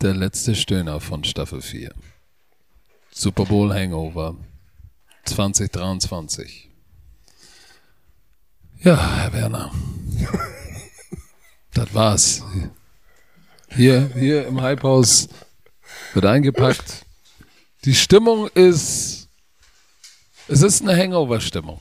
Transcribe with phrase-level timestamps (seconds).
[0.00, 1.92] Der letzte Stöhner von Staffel 4.
[3.10, 4.36] Super Bowl Hangover
[5.26, 6.70] 2023.
[8.80, 9.70] Ja, Herr Werner.
[11.74, 12.42] das war's.
[13.70, 15.28] Hier, hier im Hype House
[16.14, 17.04] wird eingepackt.
[17.84, 19.28] Die Stimmung ist,
[20.48, 21.80] es ist eine Hangover-Stimmung.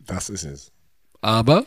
[0.00, 0.72] Das ist es.
[1.20, 1.64] Aber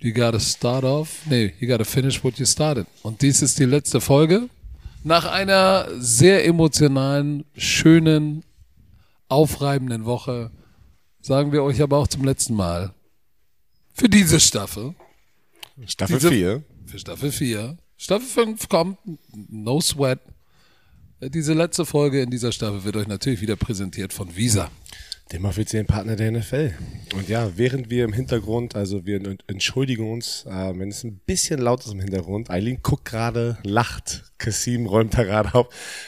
[0.00, 2.86] you gotta start off, nee, you gotta finish what you started.
[3.02, 4.48] Und dies ist die letzte Folge.
[5.02, 8.42] Nach einer sehr emotionalen, schönen,
[9.28, 10.50] aufreibenden Woche
[11.20, 12.94] sagen wir euch aber auch zum letzten Mal
[13.92, 14.94] für diese Staffel,
[15.86, 16.64] Staffel Diese- 4.
[16.86, 18.98] für Staffel 4, Staffel 5 kommt,
[19.48, 20.20] no sweat.
[21.20, 24.70] Diese letzte Folge in dieser Staffel wird euch natürlich wieder präsentiert von Visa.
[25.32, 26.74] Dem offiziellen Partner der NFL.
[27.14, 31.18] Und ja, während wir im Hintergrund, also wir ent- entschuldigen uns, äh, wenn es ein
[31.26, 32.50] bisschen laut ist im Hintergrund.
[32.50, 34.24] Eileen guckt gerade, lacht.
[34.38, 35.66] Kassim räumt da gerade auf.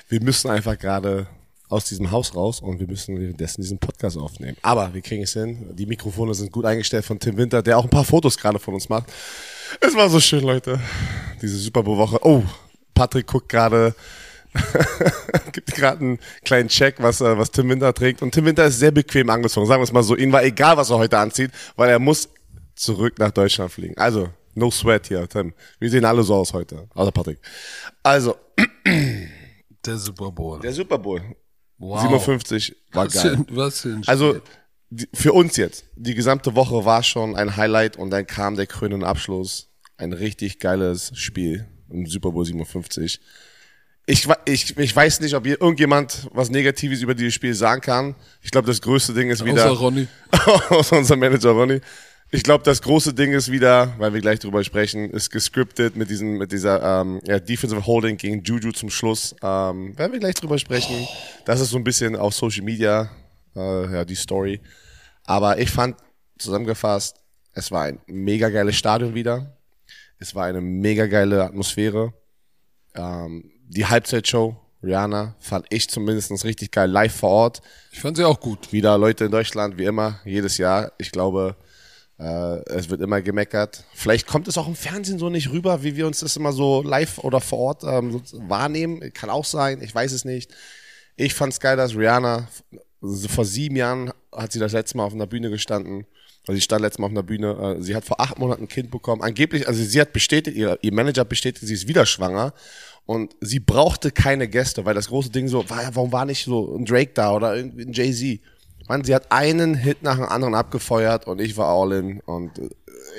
[0.08, 1.26] Wir müssen einfach gerade
[1.68, 4.56] aus diesem Haus raus und wir müssen währenddessen diesen Podcast aufnehmen.
[4.62, 5.74] Aber wir kriegen es hin.
[5.74, 8.74] Die Mikrofone sind gut eingestellt von Tim Winter, der auch ein paar Fotos gerade von
[8.74, 9.06] uns macht.
[9.80, 10.78] Es war so schön, Leute.
[11.42, 12.18] Diese Super Bowl Woche.
[12.22, 12.44] Oh,
[12.94, 13.94] Patrick guckt gerade
[15.52, 18.22] gibt gerade einen kleinen Check, was, äh, was Tim Winter trägt.
[18.22, 20.16] Und Tim Winter ist sehr bequem angezogen, sagen wir es mal so.
[20.16, 22.28] Ihm war egal, was er heute anzieht, weil er muss
[22.74, 23.96] zurück nach Deutschland fliegen.
[23.96, 25.54] Also, no sweat hier, Tim.
[25.78, 27.38] Wir sehen alle so aus heute, außer Patrick.
[28.02, 28.36] Also,
[29.86, 30.60] Der Super Bowl.
[30.60, 31.20] der Super Bowl
[31.78, 32.00] Wow.
[32.00, 33.36] 57 war Was geil.
[33.48, 34.10] für, was für ein Spiel.
[34.10, 34.40] Also,
[34.88, 38.66] die, für uns jetzt, die gesamte Woche war schon ein Highlight und dann kam der
[38.66, 39.68] krönende Abschluss.
[39.98, 43.20] Ein richtig geiles Spiel im Super Bowl 57.
[44.08, 48.14] Ich, ich, ich weiß nicht, ob irgendjemand was Negatives über dieses Spiel sagen kann.
[48.40, 49.68] Ich glaube, das größte Ding ist wieder.
[49.68, 50.06] Außer Ronny.
[50.68, 51.80] Außer unser Manager Ronny.
[52.30, 56.10] Ich glaube, das große Ding ist wieder, weil wir gleich drüber sprechen, ist gescriptet mit
[56.10, 59.34] diesem, mit dieser ähm, ja, Defensive Holding gegen Juju zum Schluss.
[59.42, 61.06] Ähm, werden wir gleich drüber sprechen.
[61.44, 63.10] Das ist so ein bisschen auf Social Media
[63.56, 64.60] äh, ja, die Story.
[65.24, 65.96] Aber ich fand
[66.38, 67.16] zusammengefasst,
[67.52, 69.56] es war ein mega geiles Stadion wieder.
[70.18, 72.12] Es war eine mega geile Atmosphäre.
[72.94, 77.62] Ähm, die Halbzeitshow, Rihanna, fand ich zumindest richtig geil live vor Ort
[77.92, 78.72] Ich fand sie auch gut.
[78.72, 80.92] wieder Leute in Deutschland, wie immer, jedes Jahr.
[80.98, 81.56] Ich glaube,
[82.18, 83.84] äh, es wird immer gemeckert.
[83.94, 86.82] Vielleicht kommt es auch im Fernsehen so nicht rüber, wie wir uns das immer so
[86.82, 89.12] live oder vor Ort ähm, wahrnehmen.
[89.12, 90.54] Kann auch sein, ich weiß es nicht.
[91.16, 92.48] Ich fand's geil, dass Rihanna
[93.00, 96.06] so vor sieben Jahren hat sie das letzte Mal auf einer Bühne gestanden.
[96.46, 97.76] Also sie stand letztes Mal auf einer Bühne.
[97.78, 99.22] Äh, sie hat vor acht Monaten ein Kind bekommen.
[99.22, 102.52] Angeblich, also sie hat bestätigt, ihr, ihr Manager bestätigt, sie ist wieder schwanger.
[103.06, 106.76] Und sie brauchte keine Gäste, weil das große Ding so, war, warum war nicht so
[106.76, 108.40] ein Drake da oder irgendwie ein Jay-Z?
[108.88, 112.58] Mann, sie hat einen Hit nach dem anderen abgefeuert und ich war all in und
[112.58, 112.68] äh,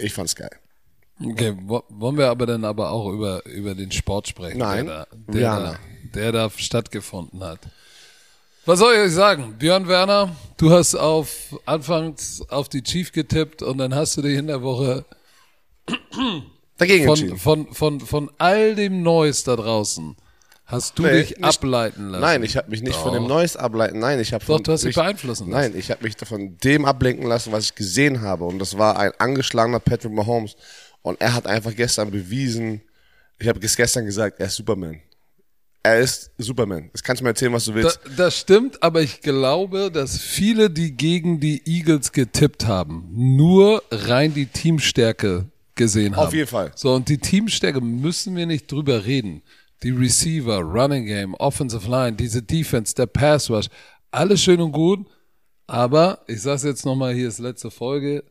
[0.02, 0.52] ich fand's geil.
[1.24, 4.86] Okay, wo, wollen wir aber dann aber auch über, über den Sport sprechen, Nein.
[4.86, 5.80] der, da, der, da,
[6.14, 7.60] der da stattgefunden hat.
[8.66, 9.56] Was soll ich euch sagen?
[9.58, 14.38] Björn Werner, du hast auf anfangs auf die Chief getippt und dann hast du dich
[14.38, 15.06] in der Woche
[16.78, 20.16] Dagegen von, von, von, von all dem Neues da draußen
[20.66, 22.22] hast du Nee, dich nicht- ableiten lassen.
[22.22, 23.30] Nein, ich habe mich nicht von dem Doch.
[23.30, 24.00] Neues ableiten.
[24.00, 25.72] Nein, ich habe Doch, von du hast dich ich, beeinflussen lassen.
[25.72, 29.00] Nein, ich habe mich von dem ablenken lassen, was ich gesehen habe und das war
[29.00, 30.56] ein angeschlagener Patrick Mahomes
[31.02, 32.82] und er hat einfach gestern bewiesen.
[33.40, 35.00] Ich habe es gestern gesagt, er ist Superman.
[35.84, 36.90] Er ist Superman.
[36.92, 38.00] Das kannst du mir erzählen, was du Da, willst.
[38.18, 44.34] das stimmt, aber ich glaube, dass viele, die gegen die Eagles getippt haben, nur rein
[44.34, 45.46] die Teamstärke
[45.78, 46.28] gesehen haben.
[46.28, 46.72] Auf jeden Fall.
[46.76, 49.42] So, und die Teamstärke müssen wir nicht drüber reden.
[49.84, 53.68] Die Receiver, Running Game, Offensive Line, diese Defense, der Pass Rush,
[54.12, 55.08] alles schön und gut.
[55.68, 58.24] Aber ich sag's jetzt nochmal, hier ist letzte Folge.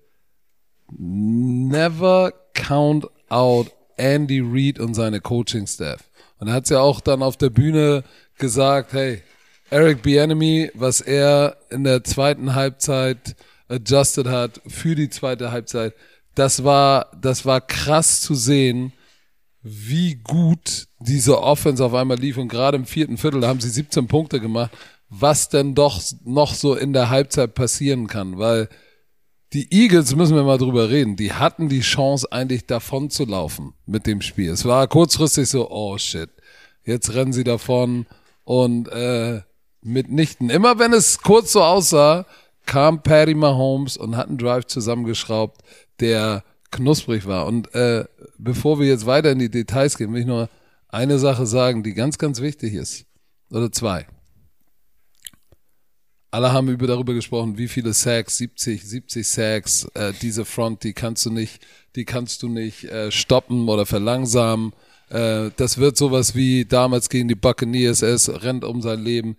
[0.91, 6.03] Never count out Andy Reid und seine Coaching Staff.
[6.39, 8.05] Und er hat's ja auch dann auf der Bühne
[8.39, 9.23] gesagt, hey,
[9.71, 13.37] Eric Bieniemy, was er in der zweiten Halbzeit
[13.69, 15.95] adjusted hat für die zweite Halbzeit,
[16.37, 18.93] das war, das war krass zu sehen,
[19.63, 23.71] wie gut diese Offense auf einmal lief und gerade im vierten Viertel da haben sie
[23.71, 24.71] 17 Punkte gemacht,
[25.09, 28.69] was denn doch noch so in der Halbzeit passieren kann, weil
[29.53, 33.75] die Eagles, müssen wir mal drüber reden, die hatten die Chance eigentlich davon zu laufen
[33.87, 34.51] mit dem Spiel.
[34.51, 36.31] Es war kurzfristig so, oh shit,
[36.85, 38.07] jetzt rennen sie davon
[38.45, 39.41] und äh,
[39.81, 40.51] mitnichten.
[40.51, 42.27] Immer wenn es kurz so aussah,
[42.67, 45.63] kam Patty Mahomes und hat einen Drive zusammengeschraubt,
[46.01, 47.47] der knusprig war.
[47.47, 48.05] Und äh,
[48.39, 50.49] bevor wir jetzt weiter in die Details gehen, will ich nur
[50.89, 53.07] eine Sache sagen, die ganz, ganz wichtig ist.
[53.51, 54.07] Oder zwei.
[56.31, 60.93] Alle haben über darüber gesprochen, wie viele Sacks, 70, 70 Sacks, äh, diese Front, die
[60.93, 61.65] kannst du nicht,
[61.95, 64.73] die kannst du nicht äh, stoppen oder verlangsamen.
[65.09, 69.37] Äh, das wird sowas wie damals gegen die Buccaneers, es rennt um sein Leben.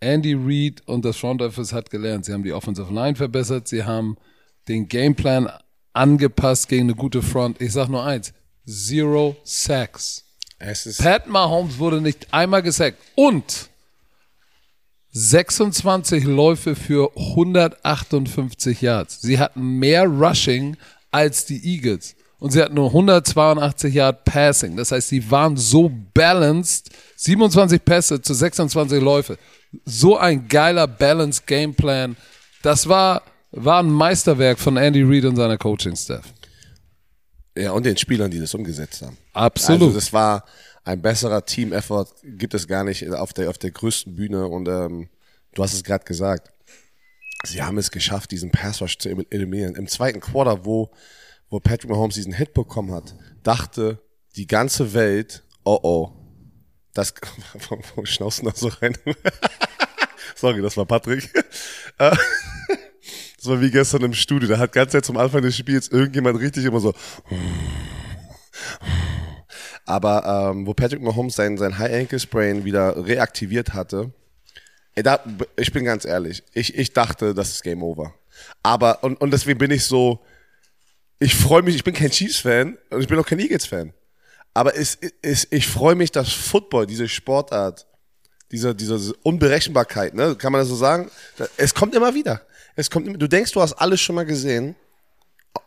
[0.00, 2.24] Andy Reid und das Front Office hat gelernt.
[2.24, 4.16] Sie haben die Offensive Line verbessert, sie haben
[4.68, 5.50] den Gameplan
[5.96, 7.60] angepasst gegen eine gute Front.
[7.60, 8.32] Ich sag nur eins,
[8.66, 10.24] zero Sacks.
[10.58, 13.68] Es ist Pat Mahomes wurde nicht einmal gesackt und
[15.12, 19.20] 26 Läufe für 158 Yards.
[19.22, 20.76] Sie hatten mehr Rushing
[21.10, 24.76] als die Eagles und sie hatten nur 182 Yard Passing.
[24.76, 26.90] Das heißt, sie waren so balanced.
[27.16, 29.38] 27 Pässe zu 26 Läufe.
[29.84, 32.16] So ein geiler Balanced Gameplan.
[32.62, 36.24] Das war, war ein Meisterwerk von Andy Reid und seiner Coaching-Staff.
[37.56, 39.16] ja und den Spielern, die das umgesetzt haben.
[39.32, 39.82] Absolut.
[39.82, 40.44] Also das war
[40.84, 45.08] ein besserer Team-Effort, gibt es gar nicht auf der auf der größten Bühne und ähm,
[45.54, 46.52] du hast es gerade gesagt.
[47.44, 49.74] Sie haben es geschafft, diesen Pass Rush zu eliminieren.
[49.76, 50.90] Im zweiten Quarter, wo
[51.48, 54.00] wo Patrick Mahomes diesen Hit bekommen hat, dachte
[54.36, 56.12] die ganze Welt, oh oh,
[56.92, 57.14] das
[58.04, 58.96] schnaust du da so rein?
[60.36, 61.32] Sorry, das war Patrick.
[63.46, 64.48] War wie gestern im Studio.
[64.48, 66.94] Da hat ganz Zeit zum Anfang des Spiels irgendjemand richtig immer so.
[69.84, 74.12] Aber ähm, wo Patrick Mahomes sein, sein High Ankle Sprain wieder reaktiviert hatte,
[74.96, 75.20] da,
[75.56, 78.14] ich bin ganz ehrlich, ich, ich dachte, das ist Game Over.
[78.62, 80.24] Aber, und, und deswegen bin ich so,
[81.18, 83.92] ich freue mich, ich bin kein Chiefs-Fan und ich bin auch kein Eagles-Fan.
[84.54, 87.86] Aber es, es, ich freue mich, dass Football, diese Sportart,
[88.50, 91.10] diese, diese Unberechenbarkeit, ne, kann man das so sagen?
[91.56, 92.42] Es kommt immer wieder.
[92.76, 94.76] Es kommt, du denkst, du hast alles schon mal gesehen.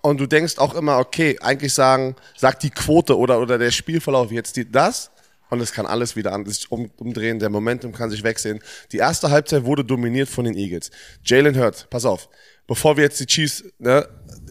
[0.01, 4.31] Und du denkst auch immer, okay, eigentlich sagen, sagt die Quote oder, oder der Spielverlauf
[4.31, 5.09] jetzt die, das.
[5.49, 8.59] Und es kann alles wieder an, sich um, umdrehen, der Momentum kann sich wechseln.
[8.91, 10.91] Die erste Halbzeit wurde dominiert von den Eagles.
[11.23, 12.29] Jalen Hurts, pass auf,
[12.67, 14.07] bevor wir jetzt die Chiefs, ne,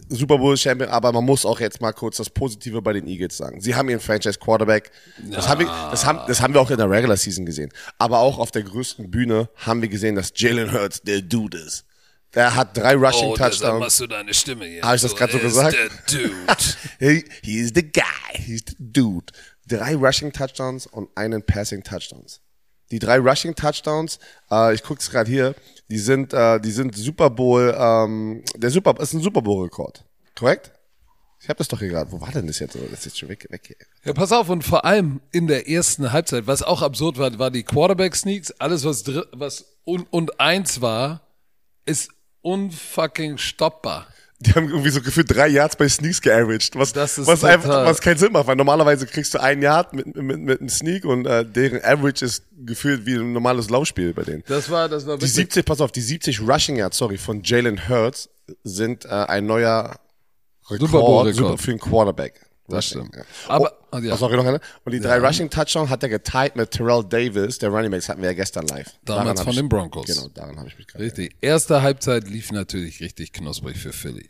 [0.09, 3.37] Super Bowl Champion, aber man muss auch jetzt mal kurz das Positive bei den Eagles
[3.37, 3.61] sagen.
[3.61, 4.91] Sie haben ihren Franchise Quarterback.
[5.31, 7.71] Das, haben wir, das, haben, das haben wir auch in der Regular Season gesehen.
[7.97, 11.85] Aber auch auf der größten Bühne haben wir gesehen, dass Jalen Hurts der Dude ist.
[12.35, 13.79] Der hat drei Rushing Touchdowns.
[13.79, 14.83] machst du deine Stimme hier.
[14.83, 15.75] Hab ich das grad so er ist gesagt?
[15.77, 15.89] Der
[16.19, 16.35] Dude.
[16.99, 18.03] He, he's the guy.
[18.33, 19.33] He's the dude.
[19.67, 22.41] Drei Rushing Touchdowns und einen Passing Touchdowns.
[22.91, 24.19] Die drei Rushing Touchdowns,
[24.51, 25.53] äh, ich gucke es gerade hier,
[25.89, 30.05] die sind, äh, die sind Super Bowl, ähm, der Super, ist ein Super Bowl Rekord,
[30.35, 30.71] korrekt?
[31.41, 32.11] Ich habe das doch hier gerade.
[32.11, 32.75] Wo war denn das jetzt?
[32.75, 33.75] Oh, Das ist jetzt schon weg, weg hier.
[34.03, 37.49] Ja, pass auf, und vor allem in der ersten Halbzeit, was auch absurd war, war
[37.51, 41.21] die Quarterback-Sneaks, alles was, dr- was und, und eins war,
[41.85, 42.09] ist
[42.41, 44.07] unfucking stoppbar.
[44.41, 48.17] Die haben irgendwie so gefühlt drei Yards bei Sneaks geaveraged, was, was, einfach, was keinen
[48.17, 51.43] Sinn macht, weil normalerweise kriegst du ein Yard mit, mit, mit einem Sneak und äh,
[51.43, 54.43] deren Average ist gefühlt wie ein normales Laufspiel bei denen.
[54.47, 55.33] Das war, das war Die wirklich.
[55.33, 58.29] 70, pass auf, die 70 Rushing Yards, sorry, von Jalen Hurts
[58.63, 59.99] sind äh, ein neuer
[60.69, 61.35] Rekord, Super Bowl-Rekord.
[61.35, 62.48] super für einen Quarterback.
[62.69, 63.15] Das Rushing, stimmt.
[63.15, 63.23] ja.
[63.47, 64.13] Aber- oh, ah, ja.
[64.13, 64.59] oh, sorry, noch eine.
[64.85, 68.21] Und die drei Rushing Touchdown hat er geteilt mit Terrell Davis, der Running Backs hatten
[68.21, 68.91] wir ja gestern live.
[69.03, 70.05] Damals von ich, den Broncos.
[70.05, 71.03] Genau, daran habe ich mich gerade.
[71.03, 71.35] Richtig.
[71.41, 74.29] Erste Halbzeit lief natürlich richtig knusprig für Philly.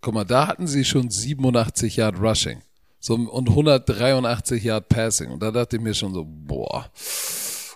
[0.00, 2.62] Guck mal, da hatten sie schon 87 Yard Rushing.
[2.98, 5.30] So, und 183 Yard Passing.
[5.30, 6.88] Und da dachte ich mir schon so, boah,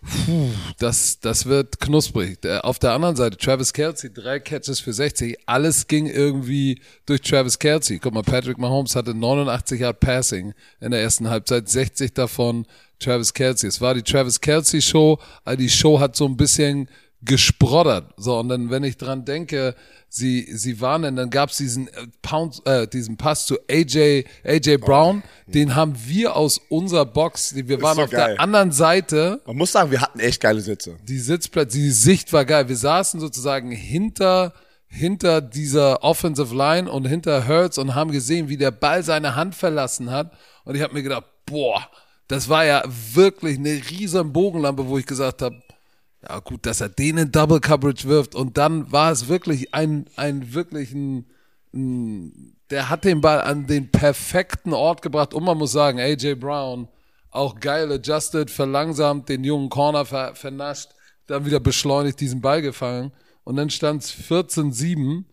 [0.03, 2.39] puh, das, das wird knusprig.
[2.63, 5.37] Auf der anderen Seite, Travis Kelsey, drei Catches für 60.
[5.47, 7.99] Alles ging irgendwie durch Travis Kelsey.
[7.99, 12.67] Guck mal, Patrick Mahomes hatte 89 Yard Passing in der ersten Halbzeit, 60 davon
[12.99, 13.69] Travis Kelsey.
[13.69, 15.19] Es war die Travis Kelsey Show,
[15.59, 16.89] die Show hat so ein bisschen
[17.27, 18.15] gesproddert.
[18.17, 19.75] So, und dann, wenn ich dran denke,
[20.09, 25.23] sie, sie waren, dann gab's diesen äh, Pound, äh, diesen Pass zu AJ, AJ Brown,
[25.47, 28.33] den haben wir aus unserer Box, wir waren so auf geil.
[28.35, 30.97] der anderen Seite, Man muss sagen, wir hatten echt geile Sitze.
[31.03, 32.69] die Sitzplätze, die Sicht war geil.
[32.69, 34.55] Wir saßen sozusagen hinter,
[34.89, 39.55] hinter dieser Offensive Line und hinter Hurts und haben gesehen, wie der Ball seine Hand
[39.55, 40.33] verlassen hat.
[40.65, 41.87] Und ich habe mir gedacht, boah,
[42.29, 45.63] das war ja wirklich eine riesen Bogenlampe, wo ich gesagt habe,
[46.29, 48.35] ja gut, dass er den in Double Coverage wirft.
[48.35, 51.27] Und dann war es wirklich ein, ein wirklich ein,
[51.73, 55.35] ein der hat den Ball an den perfekten Ort gebracht.
[55.35, 56.89] Und man muss sagen, AJ Brown,
[57.31, 60.91] auch geil adjusted, verlangsamt, den jungen Corner ver, vernascht,
[61.27, 63.13] dann wieder beschleunigt diesen Ball gefangen.
[63.45, 65.25] Und dann stand es 14-7.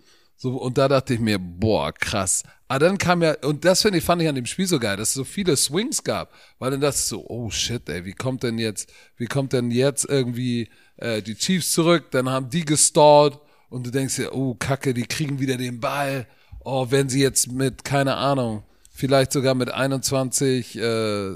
[0.43, 2.43] So, und da dachte ich mir, boah, krass.
[2.67, 4.97] Aber dann kam ja, und das finde ich, fand ich an dem Spiel so geil,
[4.97, 8.43] dass es so viele Swings gab, weil dann das so, oh shit, ey, wie kommt
[8.43, 12.11] denn jetzt, wie kommt denn jetzt irgendwie äh, die Chiefs zurück?
[12.11, 16.27] Dann haben die gestallt und du denkst dir, oh Kacke, die kriegen wieder den Ball.
[16.65, 20.81] Oh, wenn sie jetzt mit, keine Ahnung, vielleicht sogar mit 21 äh,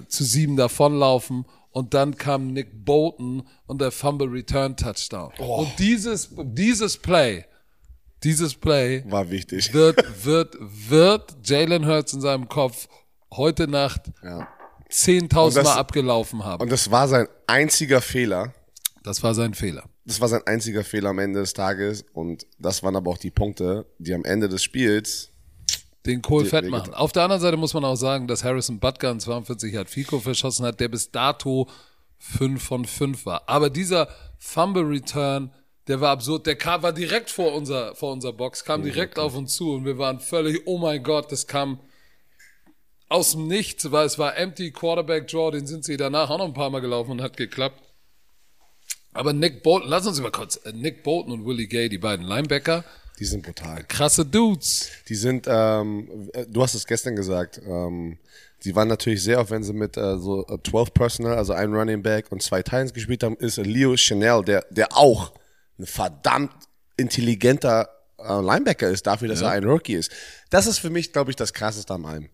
[0.05, 5.31] zu 7 davonlaufen und dann kam Nick Bolton und der Fumble Return Touchdown.
[5.37, 7.45] Und dieses, dieses Play,
[8.23, 9.73] dieses Play War wichtig.
[9.73, 12.87] wird, wird, wird Jalen Hurts in seinem Kopf
[13.31, 14.47] heute Nacht Ja.
[14.89, 16.61] 10.000 Und das- Mal abgelaufen haben.
[16.63, 18.53] Und das war sein einziger Fehler.
[19.03, 19.83] Das war sein Fehler.
[20.05, 22.05] Das war sein einziger Fehler am Ende des Tages.
[22.13, 25.29] Und das waren aber auch die Punkte, die am Ende des Spiels.
[26.05, 26.93] Den Kohl fett machen.
[26.93, 30.19] Auf der anderen Seite muss man auch sagen, dass Harrison Butker in 42 Yard Fico
[30.19, 31.67] verschossen hat, der bis dato
[32.19, 33.43] 5 von 5 war.
[33.47, 34.07] Aber dieser
[34.39, 35.51] Fumble Return,
[35.87, 36.45] der war absurd.
[36.47, 39.85] Der kam, war direkt vor unser, vor unserer Box, kam direkt auf uns zu und
[39.85, 41.79] wir waren völlig, oh mein Gott, das kam
[43.09, 46.45] aus dem Nichts, weil es war empty Quarterback Draw, den sind sie danach auch noch
[46.45, 47.81] ein paar Mal gelaufen und hat geklappt.
[49.13, 52.25] Aber Nick Bolton, lass uns mal kurz, äh, Nick Bolton und Willie Gay, die beiden
[52.25, 52.83] Linebacker,
[53.17, 53.83] Die sind brutal.
[53.87, 54.89] krasse Dudes.
[55.07, 58.17] Die sind, ähm, äh, du hast es gestern gesagt, ähm,
[58.63, 61.73] die waren natürlich sehr auf, wenn sie mit äh, so äh, 12 Personal, also ein
[61.73, 65.31] Running Back und zwei Titans gespielt haben, ist äh, Leo Chanel, der, der auch
[65.79, 66.53] ein verdammt
[66.97, 70.11] intelligenter äh, Linebacker ist, dafür, dass er ein Rookie ist.
[70.49, 72.29] Das ist für mich, glaube ich, das krasseste am allem.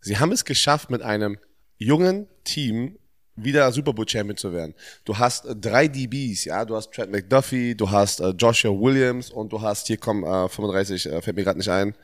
[0.00, 1.38] Sie haben es geschafft, mit einem
[1.78, 2.98] jungen Team
[3.36, 4.74] wieder Super Bowl Champion zu werden.
[5.04, 9.30] Du hast äh, drei DBs, ja, du hast Trent McDuffie, du hast äh, Joshua Williams
[9.30, 11.94] und du hast hier komm äh, 35, äh, fällt mir gerade nicht ein.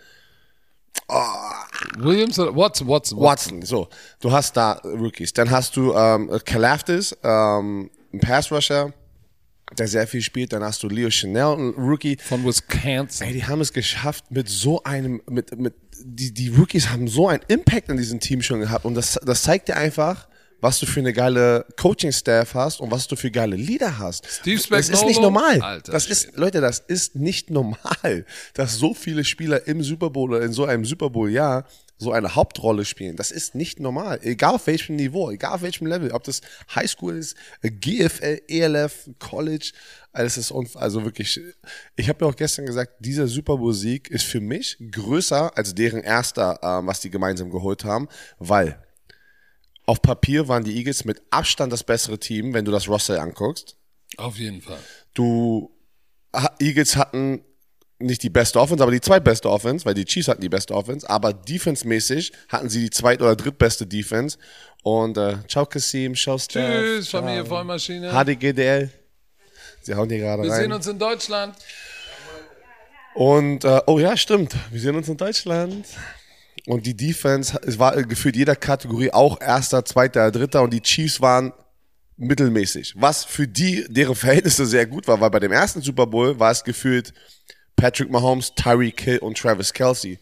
[1.99, 3.89] Williams oder Watson, Watson, Watson, so.
[4.21, 5.33] Du hast da Rookies.
[5.33, 8.93] Dann hast du ähm, Kalafdis, ähm, ein Pass Rusher,
[9.77, 10.53] der sehr viel spielt.
[10.53, 12.17] Dann hast du Leo Chanel, ein Rookie.
[12.23, 13.27] von Wisconsin.
[13.27, 17.29] Ey, die haben es geschafft mit so einem, mit, mit, die, die Rookies haben so
[17.29, 18.85] einen Impact in diesem Team schon gehabt.
[18.85, 20.29] Und das, das zeigt dir einfach,
[20.61, 24.27] was du für eine geile Coaching-Staff hast und was du für geile Leader hast.
[24.27, 25.23] Steve das ist nicht Spagnuolo?
[25.23, 25.63] normal.
[25.63, 28.25] Alter das ist, Leute, das ist nicht normal,
[28.55, 31.65] dass so viele Spieler im Super Bowl oder in so einem Super Bowl-Jahr
[31.99, 33.17] so eine Hauptrolle spielen.
[33.17, 34.21] Das ist nicht normal.
[34.23, 36.41] Egal auf welchem Niveau, egal auf welchem Level, ob das
[36.75, 39.73] Highschool ist, GFL, ELF, College,
[40.13, 41.41] alles ist unf also wirklich.
[41.97, 45.75] Ich habe ja auch gestern gesagt, dieser Super Bowl Sieg ist für mich größer als
[45.75, 48.81] deren erster, ähm, was die gemeinsam geholt haben, weil
[49.89, 53.77] auf Papier waren die Eagles mit Abstand das bessere Team, wenn du das Roster anguckst.
[54.19, 54.79] Auf jeden Fall.
[55.15, 55.71] Du
[56.61, 57.43] Eagles hatten
[57.99, 61.09] nicht die beste Offense, aber die zweitbeste Offense, weil die Chiefs hatten die beste Offense,
[61.09, 64.37] aber defense-mäßig hatten sie die zweit- oder drittbeste Defense.
[64.83, 66.71] Und äh, ciao Kasim, ciao Steph.
[66.83, 67.09] Tschüss.
[67.09, 68.11] Familie Vollmaschine.
[68.13, 68.91] HDGDL.
[69.81, 70.61] Sie hauen hier gerade Wir rein.
[70.61, 71.57] sehen uns in Deutschland.
[73.15, 74.55] Und äh, oh ja, stimmt.
[74.71, 75.87] Wir sehen uns in Deutschland.
[76.67, 81.21] Und die Defense, es war gefühlt jeder Kategorie auch erster, zweiter, dritter und die Chiefs
[81.21, 81.53] waren
[82.17, 82.95] mittelmäßig.
[82.97, 86.51] Was für die, deren Verhältnisse sehr gut war, weil bei dem ersten Super Bowl war
[86.51, 87.13] es gefühlt
[87.77, 90.19] Patrick Mahomes, Tyreek Hill und Travis Kelsey.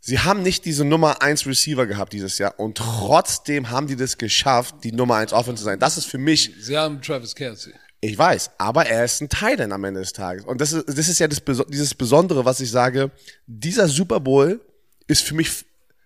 [0.00, 4.18] Sie haben nicht diese Nummer 1 Receiver gehabt dieses Jahr und trotzdem haben die das
[4.18, 5.80] geschafft, die Nummer 1 Offense zu sein.
[5.80, 7.72] Das ist für mich Sie haben Travis Kelsey.
[8.00, 10.44] ich weiß, aber er ist ein Titan am Ende des Tages.
[10.44, 13.10] Und das ist, das ist ja das, dieses Besondere, was ich sage.
[13.46, 14.60] Dieser Super Bowl
[15.06, 15.50] ist für mich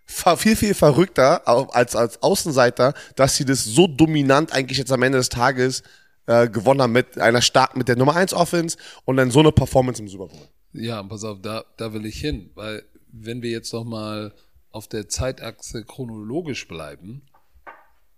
[0.07, 5.19] viel, viel verrückter als, als Außenseiter, dass sie das so dominant eigentlich jetzt am Ende
[5.19, 5.83] des Tages
[6.27, 9.53] äh, gewonnen haben mit einer starken, mit der Nummer 1 Offense und dann so eine
[9.53, 10.49] Performance im Super Bowl.
[10.73, 14.33] Ja, pass auf, da, da will ich hin, weil wenn wir jetzt noch mal
[14.71, 17.23] auf der Zeitachse chronologisch bleiben,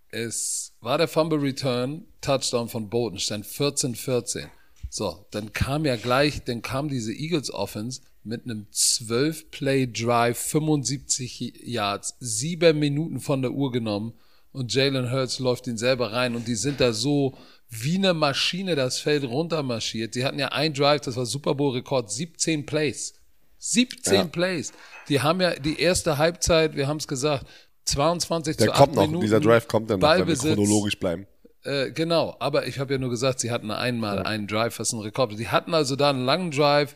[0.09, 4.47] es war der Fumble Return, Touchdown von Bolton, stand 14-14.
[4.89, 12.15] So, dann kam ja gleich, dann kam diese Eagles Offense mit einem 12-Play-Drive, 75 Yards,
[12.19, 14.13] sieben Minuten von der Uhr genommen
[14.51, 17.35] und Jalen Hurts läuft ihn selber rein und die sind da so
[17.69, 20.15] wie eine Maschine das Feld runtermarschiert.
[20.15, 23.15] Die hatten ja ein Drive, das war Super Bowl-Rekord, 17 Plays.
[23.57, 24.23] 17 Ja.
[24.25, 24.73] Plays.
[25.09, 27.47] Die haben ja die erste Halbzeit, wir haben es gesagt,
[27.85, 29.21] 22 Der zu 8 kommt noch, Minuten.
[29.23, 31.25] dieser Drive kommt dann noch, wenn wir chronologisch bleiben.
[31.63, 34.99] Äh, genau, aber ich habe ja nur gesagt, sie hatten einmal einen Drive, was ein
[34.99, 35.39] Rekord ist.
[35.39, 36.95] Die hatten also da einen langen Drive,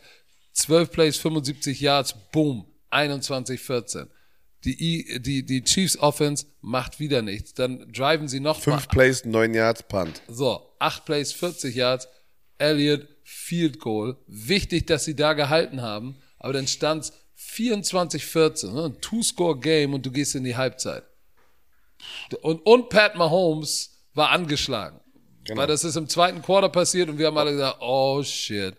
[0.58, 4.08] 12 Plays, 75 Yards, boom, 21-14.
[4.64, 7.54] Die, I- die, die Chiefs Offense macht wieder nichts.
[7.54, 8.62] Dann driven sie noch mal.
[8.72, 10.20] Fünf Plays, neun Yards, Punt.
[10.26, 12.08] So, 8 Plays, 40 Yards.
[12.58, 14.16] Elliott, Field Goal.
[14.26, 16.16] Wichtig, dass sie da gehalten haben.
[16.40, 18.72] Aber dann stand's 24-14.
[18.72, 18.84] Ne?
[18.86, 21.04] Ein Two-Score-Game und du gehst in die Halbzeit.
[22.42, 25.00] Und, und Pat Mahomes war angeschlagen.
[25.54, 28.76] Weil das ist im zweiten Quarter passiert und wir haben alle gesagt, oh shit.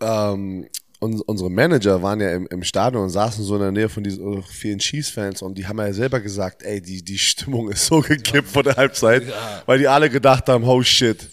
[0.00, 0.68] ähm,
[1.02, 4.04] uns, unsere Manager waren ja im, im Stadion und saßen so in der Nähe von
[4.04, 7.86] diesen äh, vielen Chiefs-Fans und die haben ja selber gesagt, ey, die, die Stimmung ist
[7.86, 9.24] so gekippt vor der Halbzeit,
[9.66, 11.28] weil die alle gedacht haben, oh shit.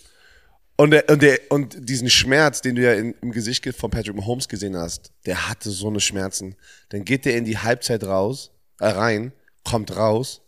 [0.75, 4.15] Und, der, und, der, und diesen Schmerz, den du ja in, im Gesicht von Patrick
[4.15, 6.55] Mahomes gesehen hast, der hatte so eine Schmerzen.
[6.89, 9.33] Dann geht der in die Halbzeit raus, äh, rein,
[9.63, 10.41] kommt raus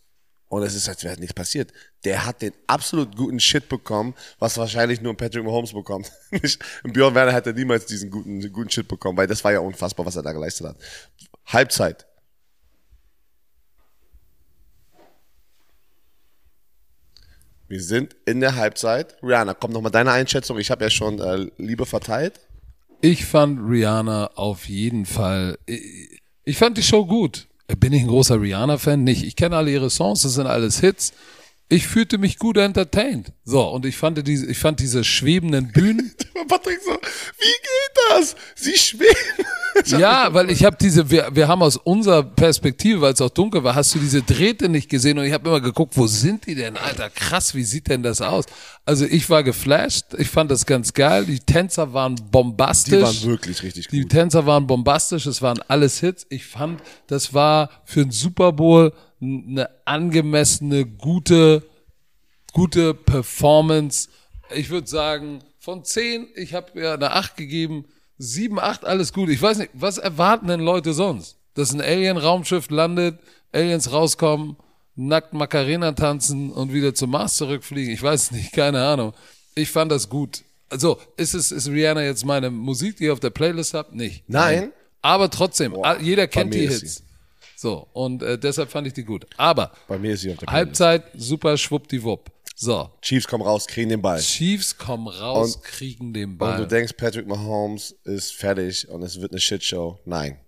[0.47, 1.73] Und es ist, als wäre nichts passiert.
[2.03, 6.11] Der hat den absolut guten Shit bekommen, was wahrscheinlich nur Patrick Mahomes bekommt.
[6.83, 10.15] Björn Werner hätte niemals diesen guten, guten Shit bekommen, weil das war ja unfassbar, was
[10.15, 10.77] er da geleistet hat.
[11.45, 12.07] Halbzeit.
[17.67, 19.15] Wir sind in der Halbzeit.
[19.23, 20.59] Rihanna, kommt nochmal deine Einschätzung.
[20.59, 22.41] Ich habe ja schon äh, Liebe verteilt.
[22.99, 25.57] Ich fand Rihanna auf jeden Fall.
[25.65, 27.47] Ich, ich fand die Show gut.
[27.79, 29.03] Bin ich ein großer Rihanna-Fan?
[29.03, 29.23] Nicht.
[29.23, 31.13] Ich kenne alle ihre Songs, das sind alles Hits.
[31.71, 33.31] Ich fühlte mich gut entertained.
[33.45, 36.13] So, und ich fand diese, ich fand diese schwebenden Bühnen.
[36.49, 38.35] Patrick so, wie geht das?
[38.55, 39.15] Sie schweben.
[39.85, 43.63] ja, weil ich habe diese, wir, wir haben aus unserer Perspektive, weil es auch dunkel
[43.63, 46.55] war, hast du diese Drähte nicht gesehen und ich habe immer geguckt, wo sind die
[46.55, 46.75] denn?
[46.75, 48.47] Alter, krass, wie sieht denn das aus?
[48.83, 51.25] Also ich war geflasht, ich fand das ganz geil.
[51.25, 52.99] Die Tänzer waren bombastisch.
[52.99, 53.97] Die waren wirklich richtig gut.
[53.97, 56.25] Die Tänzer waren bombastisch, es waren alles Hits.
[56.27, 61.63] Ich fand, das war für den Super Bowl eine angemessene, gute,
[62.53, 64.09] gute Performance.
[64.55, 67.85] Ich würde sagen, von zehn, ich habe ja eine acht gegeben,
[68.17, 69.29] sieben, acht, alles gut.
[69.29, 71.37] Ich weiß nicht, was erwarten denn Leute sonst?
[71.53, 73.19] Dass ein Alien-Raumschiff landet,
[73.51, 74.57] Aliens rauskommen,
[74.95, 77.93] nackt Macarena tanzen und wieder zum Mars zurückfliegen.
[77.93, 79.13] Ich weiß nicht, keine Ahnung.
[79.55, 80.43] Ich fand das gut.
[80.69, 83.93] Also, ist es, ist Rihanna jetzt meine Musik, die ihr auf der Playlist habt?
[83.93, 84.23] Nicht.
[84.27, 84.71] Nein.
[85.01, 87.03] Aber trotzdem, Boah, jeder kennt die Hits.
[87.61, 89.27] So, und äh, deshalb fand ich die gut.
[89.37, 92.31] Aber bei mir ist sie auf der Halbzeit, super schwuppdiwupp.
[92.55, 92.89] So.
[93.03, 94.19] Chiefs kommen raus, kriegen den Ball.
[94.19, 96.59] Chiefs kommen raus, und, kriegen den Ball.
[96.59, 99.99] Und du denkst, Patrick Mahomes ist fertig und es wird eine Shitshow.
[100.05, 100.39] Nein.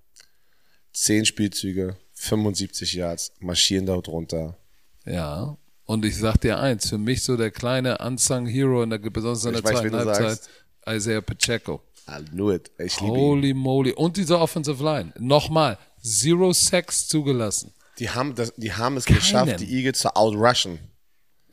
[0.92, 4.58] Zehn Spielzüge, 75 Yards, marschieren dort runter.
[5.06, 5.56] Ja.
[5.86, 9.46] Und ich sag dir eins, für mich so der kleine unsung Hero in der, besonders
[9.46, 10.40] in der weiß, zweiten Halbzeit,
[10.88, 11.84] Isaiah Pacheco.
[12.08, 12.72] I knew it.
[12.80, 13.92] Ich liebe Holy moly.
[13.92, 15.14] Und diese Offensive Line.
[15.20, 15.78] Nochmal.
[16.04, 17.74] Zero Sex zugelassen.
[18.00, 19.18] Die haben, das, die haben es Keinen.
[19.18, 20.80] geschafft, die Eagles zu outrushen.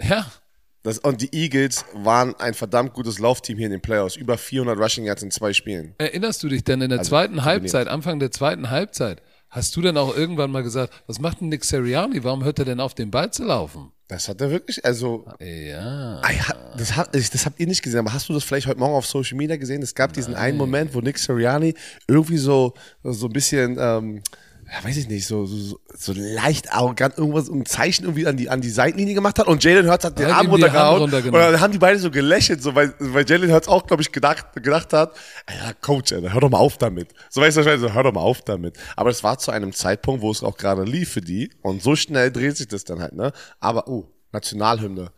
[0.02, 0.26] Ja.
[0.82, 4.16] Das, und die Eagles waren ein verdammt gutes Laufteam hier in den Playoffs.
[4.16, 5.94] Über 400 Rushing Yards in zwei Spielen.
[5.98, 9.82] Erinnerst du dich denn in der also, zweiten Halbzeit, Anfang der zweiten Halbzeit, hast du
[9.82, 12.24] denn auch irgendwann mal gesagt, was macht denn Nick Seriani?
[12.24, 13.92] Warum hört er denn auf, den Ball zu laufen?
[14.10, 15.24] Das hat er wirklich, also.
[15.38, 16.20] Ja.
[16.76, 19.06] Das, hat, das habt ihr nicht gesehen, aber hast du das vielleicht heute Morgen auf
[19.06, 19.82] Social Media gesehen?
[19.82, 20.14] Es gab Nein.
[20.16, 21.74] diesen einen Moment, wo Nick Sirianni
[22.08, 24.20] irgendwie so, so ein bisschen, ähm,
[24.72, 28.48] ja, weiß ich nicht, so, so, so leicht arrogant irgendwas, ein Zeichen irgendwie an die,
[28.48, 31.72] an die Seitenlinie gemacht hat und Jalen Hurts hat den Arm runtergehauen und dann haben
[31.72, 35.16] die beide so gelächelt, so, weil, weil Jalen Hurts auch, glaube ich, gedacht, gedacht hat,
[35.48, 37.08] ja, Coach, ey, hör doch mal auf damit.
[37.30, 38.78] So weißt du wahrscheinlich so, hör doch mal auf damit.
[38.94, 41.96] Aber es war zu einem Zeitpunkt, wo es auch gerade lief für die und so
[41.96, 43.32] schnell dreht sich das dann halt, ne?
[43.58, 45.10] Aber, oh, Nationalhymne.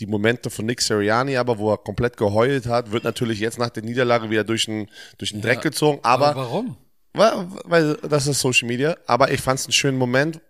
[0.00, 3.70] Die Momente von Nick Sirianni, aber wo er komplett geheult hat, wird natürlich jetzt nach
[3.70, 6.00] der Niederlage wieder durch den, durch den Dreck ja, gezogen.
[6.02, 6.76] Aber, aber warum?
[7.16, 8.96] Weil, weil das ist Social Media.
[9.06, 10.40] Aber ich fand es einen schönen Moment.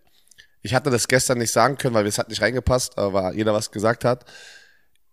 [0.61, 3.71] Ich hatte das gestern nicht sagen können, weil es hat nicht reingepasst, weil jeder was
[3.71, 4.25] gesagt hat.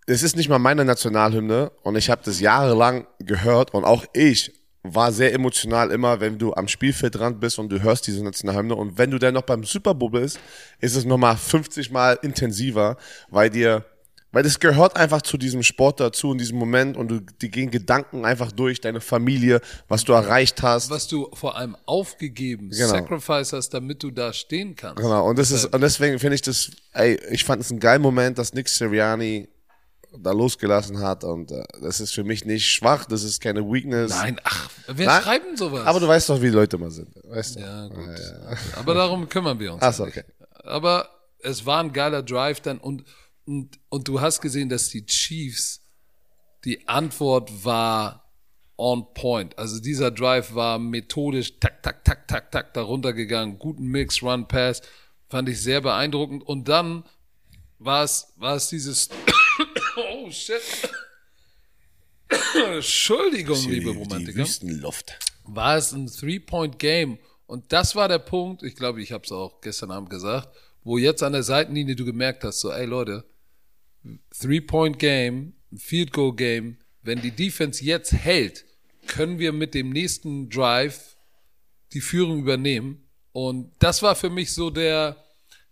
[0.07, 4.53] Es ist nicht mal meine Nationalhymne und ich habe das jahrelang gehört und auch ich
[4.83, 8.75] war sehr emotional immer, wenn du am Spielfeld dran bist und du hörst diese Nationalhymne
[8.75, 10.39] und wenn du dann noch beim Super Bowl bist,
[10.81, 12.99] ist es nochmal 50 mal intensiver,
[13.31, 13.87] weil dir
[14.35, 17.71] weil das gehört einfach zu diesem Sport dazu in diesem Moment und du, die gehen
[17.71, 20.91] Gedanken einfach durch, deine Familie, was du erreicht hast.
[20.91, 22.89] Was du vor allem aufgegeben, genau.
[22.89, 25.01] sacrifice hast, damit du da stehen kannst.
[25.01, 28.01] Genau, und das ist, und deswegen finde ich das, ey, ich fand es ein geiler
[28.01, 29.49] Moment, dass Nick Sirianni
[30.19, 34.11] da losgelassen hat und äh, das ist für mich nicht schwach, das ist keine Weakness.
[34.11, 35.87] Nein, ach, wer Nein, schreibt denn sowas?
[35.87, 37.61] Aber du weißt doch, wie die Leute mal sind, weißt du?
[37.61, 38.19] Ja, gut.
[38.19, 38.57] Ja, ja.
[38.77, 39.83] Aber darum kümmern wir uns.
[39.83, 40.25] Ach so, okay.
[40.65, 41.09] Aber
[41.41, 43.05] es war ein geiler Drive dann und
[43.47, 45.83] und, und du hast gesehen, dass die Chiefs,
[46.65, 48.25] die Antwort war
[48.77, 49.57] on point.
[49.59, 53.59] Also dieser Drive war methodisch, tak, tak, tak, tak, tak, darunter gegangen.
[53.59, 54.83] Guten Mix, Run, Pass.
[55.29, 56.43] Fand ich sehr beeindruckend.
[56.43, 57.05] Und dann
[57.79, 59.11] war es, war es dieses,
[59.97, 60.61] oh shit.
[62.75, 64.39] Entschuldigung, liebe Romantiker.
[64.39, 65.19] Wüstenluft.
[65.45, 67.19] War es ein Three-Point-Game.
[67.47, 70.49] Und das war der Punkt, ich glaube, ich habe es auch gestern Abend gesagt,
[70.83, 73.25] wo jetzt an der Seitenlinie du gemerkt hast, so, ey Leute,
[74.39, 78.65] Three-Point-Game, Field-Goal-Game, wenn die Defense jetzt hält,
[79.07, 81.17] können wir mit dem nächsten Drive
[81.93, 83.07] die Führung übernehmen.
[83.33, 85.17] Und das war für mich so der,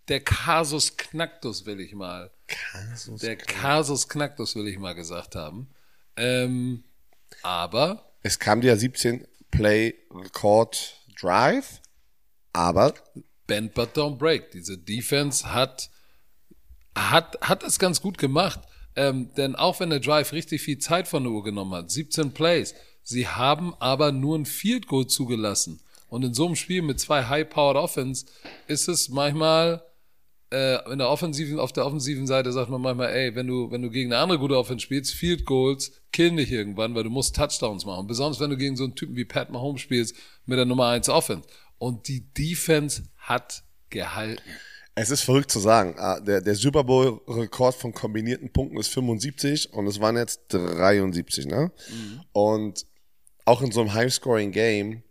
[0.07, 2.31] der Casus Knacktus, will ich mal.
[2.47, 5.69] Casus der Casus Knacktus, will ich mal gesagt haben.
[6.15, 6.83] Ähm,
[7.41, 8.13] aber.
[8.21, 11.81] Es kam dir 17 Play Record Drive,
[12.51, 12.93] aber.
[13.47, 14.51] Bend but don't break.
[14.51, 15.89] Diese Defense hat
[16.95, 18.59] hat, hat es ganz gut gemacht.
[18.95, 22.31] Ähm, denn auch wenn der Drive richtig viel Zeit von der Uhr genommen hat, 17
[22.31, 25.81] Plays, sie haben aber nur ein Field Goal zugelassen.
[26.09, 28.27] Und in so einem Spiel mit zwei High-Powered Offense
[28.67, 29.83] ist es manchmal
[30.51, 33.81] äh, in der offensiven, auf der offensiven Seite sagt man manchmal, ey, wenn du, wenn
[33.81, 37.35] du gegen eine andere gute Offense spielst, Field Goals killen dich irgendwann, weil du musst
[37.35, 38.05] Touchdowns machen.
[38.05, 41.09] Besonders wenn du gegen so einen Typen wie Pat Mahomes spielst mit der Nummer 1
[41.09, 41.47] Offense.
[41.79, 44.43] Und die Defense hat gehalten.
[44.95, 45.95] Es ist verrückt zu sagen.
[45.97, 51.47] Ah, Der, der Super Bowl-Rekord von kombinierten Punkten ist 75 und es waren jetzt 73,
[51.47, 51.71] ne?
[52.31, 52.85] Und
[53.45, 55.01] auch in so einem High-Scoring-Game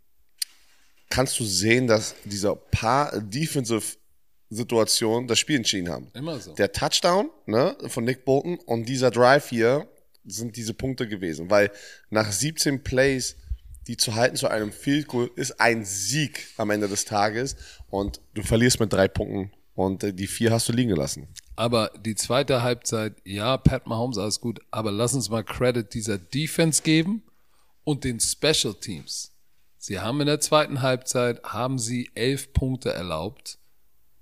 [1.11, 6.09] kannst du sehen, dass dieser paar Defensive-Situationen das Spiel entschieden haben.
[6.15, 6.55] Immer so.
[6.55, 9.87] Der Touchdown ne, von Nick Bolton und dieser Drive hier
[10.25, 11.73] sind diese Punkte gewesen, weil
[12.09, 13.37] nach 17 Plays
[13.89, 17.57] die zu halten zu einem Field Goal ist ein Sieg am Ende des Tages
[17.91, 21.29] und du verlierst mit drei Punkten und äh, die vier hast du liegen gelassen.
[21.57, 26.19] Aber die zweite Halbzeit, ja, Pat Mahomes, alles gut, aber lass uns mal Credit dieser
[26.19, 27.23] Defense geben
[27.85, 29.33] und den Special Teams.
[29.79, 33.59] Sie haben in der zweiten Halbzeit, haben sie elf Punkte erlaubt,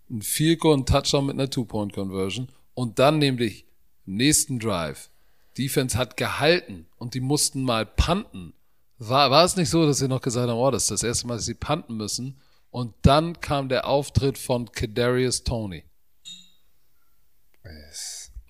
[0.09, 3.67] ein Field Goal, ein Touchdown mit einer Two-Point-Conversion und dann nämlich
[4.07, 5.11] im nächsten Drive.
[5.57, 8.55] Defense hat gehalten und die mussten mal punten.
[8.99, 11.27] War, war es nicht so, dass sie noch gesagt haben, oh, das ist das erste
[11.27, 12.41] Mal, dass sie punten müssen?
[12.71, 15.85] Und dann kam der Auftritt von Kadarius Tony.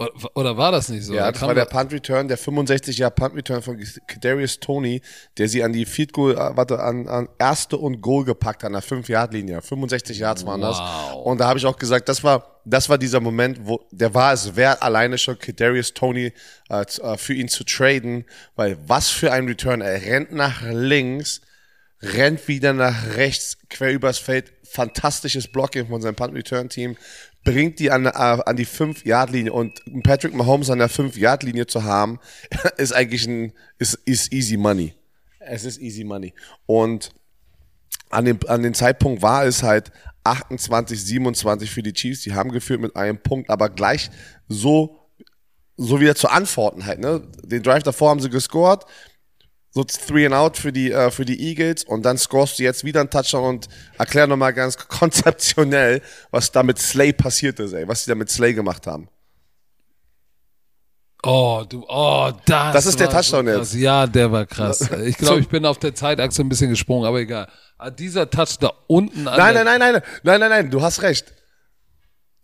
[0.00, 1.12] Oder, oder war das nicht so?
[1.12, 4.58] Ja, Da das kam war der Punt Return, der 65 Jahr Punt Return von Kadarius
[4.58, 5.02] Tony,
[5.36, 8.68] der sie an die Field Goal, äh, warte, an, an erste und Goal gepackt hat,
[8.68, 9.60] an der 5-Yard-Linie.
[9.60, 10.78] 65 Yards waren das.
[10.78, 11.26] Wow.
[11.26, 14.32] Und da habe ich auch gesagt, das war, das war dieser Moment, wo, der war
[14.32, 16.32] es wert, alleine schon Kadarius Tony
[16.70, 18.24] äh, äh, für ihn zu traden,
[18.56, 19.82] weil was für ein Return.
[19.82, 21.42] Er rennt nach links,
[22.02, 24.52] rennt wieder nach rechts, quer übers Feld.
[24.64, 26.96] Fantastisches Blocking von seinem Punt-Return-Team.
[27.44, 29.52] Bringt die an, äh, an die 5-Yard-Linie.
[29.52, 32.18] Und Patrick Mahomes an der 5-Yard-Linie zu haben,
[32.76, 34.94] ist eigentlich ein, ist, ist easy money.
[35.40, 36.34] Es ist easy money.
[36.66, 37.10] Und
[38.10, 39.90] an dem, an dem Zeitpunkt war es halt
[40.24, 42.22] 28, 27 für die Chiefs.
[42.22, 44.10] Die haben geführt mit einem Punkt, aber gleich
[44.48, 44.98] so,
[45.76, 47.22] so wieder zu antworten halt, ne?
[47.42, 48.84] Den Drive davor haben sie gescored.
[49.72, 52.82] So three and out für die, äh, für die Eagles und dann scorest du jetzt
[52.82, 56.02] wieder einen Touchdown und erklär nochmal ganz konzeptionell,
[56.32, 59.08] was da mit Slay passiert ist, ey, was sie da mit Slay gemacht haben.
[61.22, 62.72] Oh, du, oh, das.
[62.72, 63.74] Das ist der Touchdown so jetzt.
[63.74, 64.88] Ja, der war krass.
[65.04, 67.46] Ich glaube, ich bin auf der Zeitachse ein bisschen gesprungen, aber egal.
[67.78, 70.80] Ah, Dieser Touch da unten an Nein, der, nein, nein, nein, nein, nein, nein, du
[70.82, 71.32] hast recht.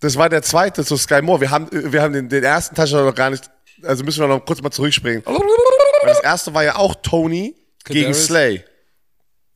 [0.00, 1.40] Das war der zweite zu Sky Moore.
[1.40, 3.50] Wir haben, wir haben den, den ersten Touchdown noch gar nicht,
[3.82, 5.22] also müssen wir noch kurz mal zurückspringen.
[6.06, 8.26] Weil das erste war ja auch Tony gegen Kadarius?
[8.26, 8.64] Slay.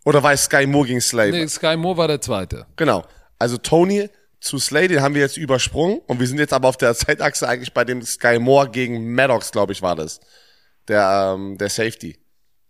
[0.05, 1.31] Oder war es Sky Moore gegen Slay?
[1.31, 2.67] Nee, Sky Moore war der zweite.
[2.77, 3.05] Genau.
[3.39, 4.09] Also Tony
[4.41, 7.47] zu Slay, den haben wir jetzt übersprungen und wir sind jetzt aber auf der Zeitachse
[7.47, 10.21] eigentlich bei dem Sky Moore gegen Maddox, glaube ich, war das.
[10.89, 12.19] Der, ähm, der Safety.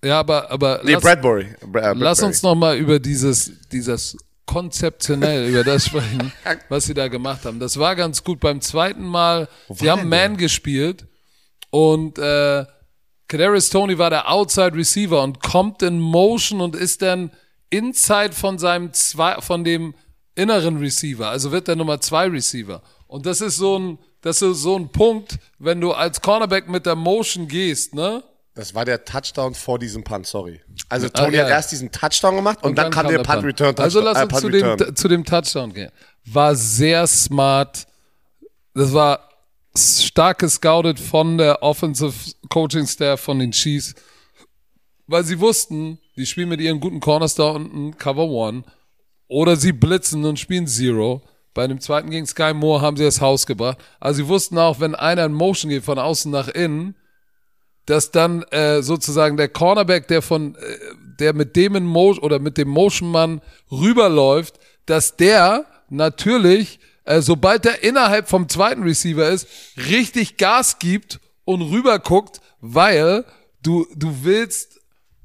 [0.05, 1.55] Ja, aber, aber Nee, lass, Bradbury.
[1.67, 2.27] Bra- äh, lass Bradbury.
[2.27, 4.17] uns noch mal über dieses, dieses
[4.47, 6.33] konzeptionell über das sprechen,
[6.69, 7.61] was sie da gemacht haben.
[7.61, 8.41] Das war ganz gut.
[8.41, 11.07] Beim zweiten Mal, sie war haben denn Man gespielt
[11.71, 12.65] und äh,
[13.31, 17.31] Kadarius Tony war der Outside Receiver und kommt in Motion und ist dann
[17.71, 19.95] inside von seinem zwei, von dem
[20.35, 22.83] inneren Receiver, also wird der Nummer zwei Receiver.
[23.07, 26.87] Und das ist so ein, das ist so ein Punkt, wenn du als Cornerback mit
[26.87, 28.25] der Motion gehst, ne?
[28.55, 30.61] Das war der Touchdown vor diesem Punt, sorry.
[30.89, 31.45] Also Tony ja.
[31.45, 33.85] hat erst diesen Touchdown gemacht und, dann, kam der Punt Return Touchdown.
[33.85, 35.93] Also lass äh, uns Punt zu, dem, zu dem Touchdown gehen.
[36.25, 37.87] War sehr smart.
[38.75, 39.30] Das war
[39.77, 43.95] stark gescoutet von der Offensive Coaching Staff von den Chiefs,
[45.07, 48.65] weil sie wussten, die spielen mit ihren guten Corners da unten Cover One
[49.29, 51.23] oder sie blitzen und spielen Zero.
[51.55, 53.79] Bei dem zweiten gegen Sky Moore haben sie das Haus gebracht.
[53.99, 56.95] Also sie wussten auch, wenn einer in Motion geht von außen nach innen,
[57.87, 60.79] dass dann äh, sozusagen der Cornerback, der von, äh,
[61.19, 66.79] der mit dem in Motion oder mit dem Motion-Mann rüberläuft, dass der natürlich,
[67.11, 69.49] äh, sobald er innerhalb vom zweiten Receiver ist,
[69.89, 73.25] richtig Gas gibt und rüber guckt, weil
[73.65, 74.81] du, du willst,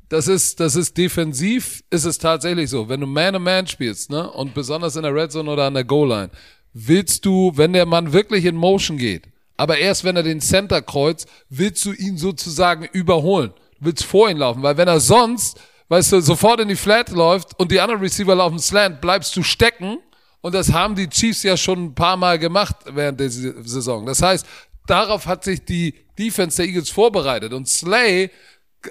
[0.10, 2.90] das ist, das ist defensiv, ist es tatsächlich so.
[2.90, 6.32] Wenn du Man-to-Man spielst, ne, und besonders in der Red Zone oder an der Goal-Line,
[6.74, 10.82] willst du, wenn der Mann wirklich in Motion geht, aber erst wenn er den Center
[10.82, 13.54] kreuzt, willst du ihn sozusagen überholen.
[13.80, 17.60] Willst vor ihn laufen, weil wenn er sonst, weißt du, sofort in die Flat läuft
[17.60, 20.00] und die anderen Receiver laufen Slant, bleibst du stecken.
[20.46, 24.06] Und das haben die Chiefs ja schon ein paar Mal gemacht während der Saison.
[24.06, 24.46] Das heißt,
[24.86, 27.52] darauf hat sich die Defense der Eagles vorbereitet.
[27.52, 28.30] Und Slay,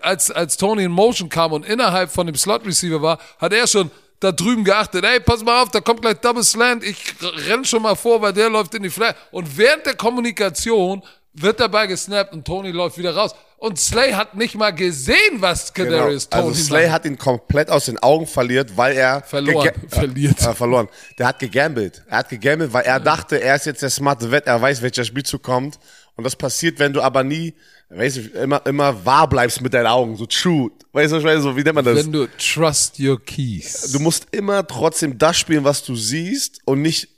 [0.02, 3.68] als, als Tony in Motion kam und innerhalb von dem Slot Receiver war, hat er
[3.68, 7.64] schon da drüben geachtet, ey, pass mal auf, da kommt gleich Double Slant, ich renn
[7.64, 9.14] schon mal vor, weil der läuft in die Flat.
[9.30, 13.34] Und während der Kommunikation wird dabei gesnappt und Tony läuft wieder raus.
[13.58, 16.42] Und Slay hat nicht mal gesehen, was Kadarius Genau.
[16.42, 19.70] Tony Also Slay hat ihn komplett aus den Augen verliert, weil er Verloren.
[19.88, 20.40] Verliert.
[20.42, 20.88] Äh, verloren.
[21.18, 22.02] Der hat gegambelt.
[22.08, 25.04] Er hat gegambelt, weil er dachte, er ist jetzt der smarte Wett, er weiß, welcher
[25.04, 25.78] Spielzug kommt.
[26.16, 27.54] Und das passiert, wenn du aber nie,
[27.88, 30.70] weißt du, immer, immer wahr bleibst mit deinen Augen, so true.
[30.92, 31.40] Weißt du, ich meine?
[31.40, 31.96] so, wie nennt man das?
[31.96, 33.90] Wenn du trust your keys.
[33.92, 37.08] Du musst immer trotzdem das spielen, was du siehst und nicht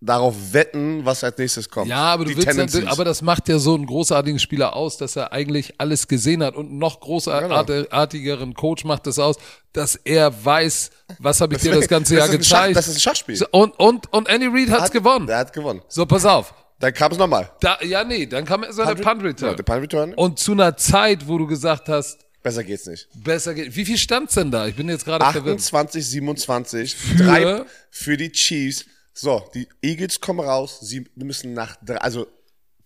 [0.00, 1.88] darauf wetten, was als nächstes kommt.
[1.88, 5.16] Ja, aber du willst natürlich, aber das macht ja so einen großartigen Spieler aus, dass
[5.16, 9.36] er eigentlich alles gesehen hat und einen noch großartigeren Coach macht es aus,
[9.72, 12.76] dass er weiß, was habe ich dir das ganze Jahr das ein Schach, gezeigt.
[12.76, 13.36] das ist ein Schachspiel.
[13.36, 15.26] So, Und, und, und Andy Reid hat's Hat- gewonnen.
[15.26, 15.82] Der hat gewonnen.
[15.88, 16.54] So, pass auf.
[16.78, 17.50] Dann kam es nochmal.
[17.60, 19.56] Da, ja, nee, dann kam so der Punt Ja, Return.
[19.56, 20.14] der Punt Return.
[20.14, 23.08] Und zu einer Zeit, wo du gesagt hast, Besser geht's nicht.
[23.14, 23.74] besser geht.
[23.74, 24.66] Wie viel stand's denn da?
[24.68, 25.56] Ich bin jetzt gerade verwirrt.
[25.58, 26.94] 28, 27.
[26.94, 27.14] Für?
[27.24, 28.84] Drei für die Chiefs.
[29.18, 30.78] So, die Eagles kommen raus.
[30.82, 32.26] Sie müssen nach, drei- also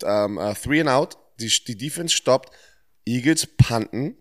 [0.05, 1.19] ähm, äh, three and out.
[1.40, 2.55] Die, die Defense stoppt.
[3.05, 4.16] Eagles punten.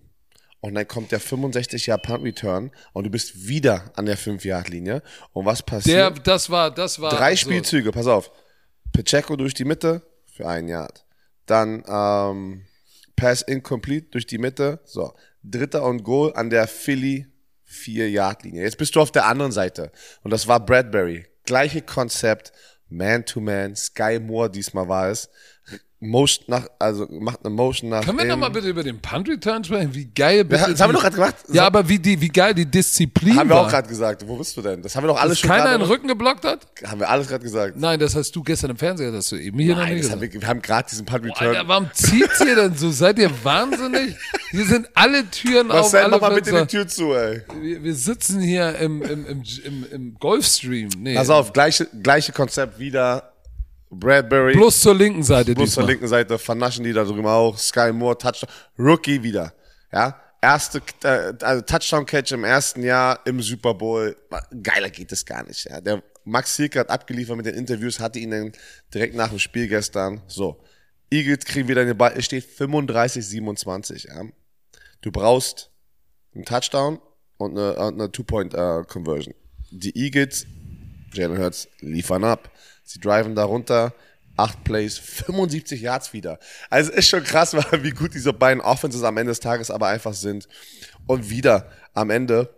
[0.61, 2.71] Und dann kommt der 65 Jahr Punt Return.
[2.93, 5.03] Und du bist wieder an der 5-Yard-Linie.
[5.33, 6.27] Und was Der, passiert?
[6.27, 7.11] das war, das war.
[7.11, 7.41] Drei so.
[7.41, 8.31] Spielzüge, pass auf.
[8.91, 10.01] Pacheco durch die Mitte
[10.33, 11.05] für ein Yard.
[11.45, 12.65] Dann ähm,
[13.15, 14.79] Pass incomplete durch die Mitte.
[14.85, 17.27] So, dritter und Goal an der Philly
[17.69, 18.63] 4-Yard-Linie.
[18.63, 19.91] Jetzt bist du auf der anderen Seite.
[20.23, 21.25] Und das war Bradbury.
[21.49, 22.51] Gleiche Konzept.
[22.89, 23.75] Man-to-Man.
[23.75, 25.29] Sky Moore diesmal war es.
[26.01, 28.05] Motion nach, also macht eine Motion nach.
[28.05, 29.93] Können wir nochmal bitte über den Punt Return sprechen?
[29.93, 30.61] Wie geil bitte.
[30.61, 31.35] Ja, das haben wir doch gerade gemacht.
[31.51, 33.65] Ja, aber wie, die, wie geil die Disziplin Haben wir war.
[33.65, 34.25] auch gerade gesagt.
[34.25, 34.81] Wo bist du denn?
[34.81, 36.65] Das haben wir doch alles Dass schon keiner den noch- Rücken geblockt hat?
[36.85, 37.75] Haben wir alles gerade gesagt.
[37.75, 40.05] Nein, das hast du gestern im Fernseher, das hast du eben hier noch Nein, nicht
[40.05, 41.47] das haben wir, wir haben gerade diesen Punt Return.
[41.49, 42.91] Alter, warum zieht's ihr denn so?
[42.91, 44.15] Seid ihr wahnsinnig?
[44.51, 47.41] Hier sind alle Türen auf, Marcel, alle mach mal bitte die Tür zu, ey.
[47.61, 50.89] Wir, wir sitzen hier im, im, im, im, im Golfstream.
[50.97, 53.28] Nee, Pass auf, gleiche, gleiche Konzept wieder.
[53.89, 54.53] Bradbury.
[54.53, 55.87] bloß zur linken Seite Plus zur diesmal.
[55.87, 57.57] linken Seite vernaschen die da drüben auch.
[57.57, 58.49] Sky Moore, Touchdown.
[58.77, 59.53] Rookie wieder.
[59.91, 60.19] Ja.
[60.41, 64.15] Erste äh, also Touchdown-Catch im ersten Jahr im Super Bowl.
[64.63, 65.65] Geiler geht es gar nicht.
[65.69, 65.81] Ja.
[65.81, 68.51] Der Max Silke hat abgeliefert mit den Interviews, hatte ihn dann
[68.93, 70.21] direkt nach dem Spiel gestern.
[70.27, 70.61] So.
[71.11, 72.13] Eagles kriegen wieder den Ball.
[72.15, 74.07] Es steht 35-27.
[74.07, 74.23] Ja.
[75.01, 75.71] Du brauchst
[76.35, 76.99] einen Touchdown
[77.37, 79.33] und eine, eine Two-Point-Conversion.
[79.71, 80.45] Die Eagles,
[81.13, 82.51] Jalen Hurts, liefern ab.
[82.89, 83.93] Sie driven da runter,
[84.35, 86.39] acht Plays, 75 Yards wieder.
[86.71, 90.15] Also ist schon krass, wie gut diese beiden Offenses am Ende des Tages aber einfach
[90.15, 90.47] sind.
[91.05, 92.49] Und wieder am Ende,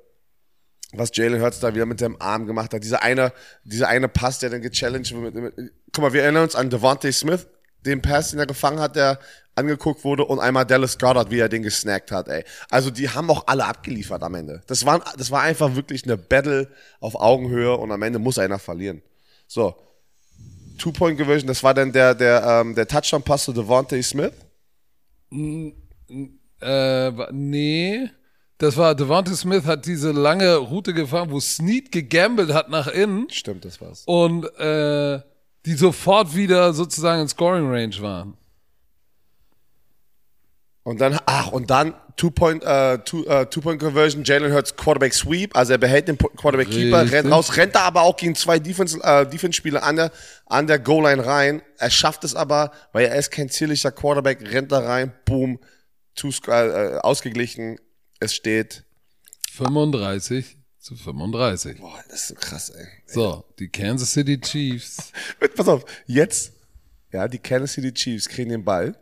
[0.94, 3.34] was Jalen Hurts da wieder mit dem Arm gemacht hat, dieser eine,
[3.66, 5.54] dieser eine Pass, der dann gechallenged wird.
[5.92, 7.48] Guck mal, wir erinnern uns an Devontae Smith,
[7.86, 9.20] den Pass, den er gefangen hat, der
[9.56, 12.46] angeguckt wurde und einmal Dallas Goddard, wie er den gesnackt hat, ey.
[12.70, 14.62] Also die haben auch alle abgeliefert am Ende.
[14.68, 16.70] Das war, das war einfach wirklich eine Battle
[17.02, 19.02] auf Augenhöhe und am Ende muss einer verlieren.
[19.46, 19.76] So.
[20.82, 24.34] Two-Point-Conversion, das war dann der, der, ähm, der Touchdown-Pass zu Devontae Smith.
[25.32, 26.66] Äh,
[27.18, 28.10] wa- nee.
[28.58, 33.28] Das war, Devonta Smith hat diese lange Route gefahren, wo Snead gegambelt hat nach innen
[33.32, 34.04] Stimmt, das war's.
[34.06, 35.20] und äh,
[35.66, 38.38] die sofort wieder sozusagen in Scoring Range waren.
[40.84, 45.74] Und dann, ach, und dann Two-Point, äh, two, äh, Two-Point-Conversion, Jalen Hurts Quarterback Sweep, also
[45.74, 47.14] er behält den Quarterback-Keeper, Richtig.
[47.14, 50.12] rennt raus, rennt da aber auch gegen zwei Defense, äh, Defense-Spieler an der,
[50.46, 51.62] an der Goal-Line rein.
[51.78, 55.60] Er schafft es aber, weil er ist kein zierlicher Quarterback, rennt da rein, boom,
[56.16, 57.78] two, äh, ausgeglichen.
[58.20, 58.84] Es steht,
[59.52, 61.80] 35 zu 35.
[61.80, 62.88] boah, das ist so krass, ey.
[63.06, 65.12] So, die Kansas City Chiefs
[65.56, 66.54] Pass auf, jetzt,
[67.12, 68.96] ja, die Kansas City Chiefs kriegen den Ball.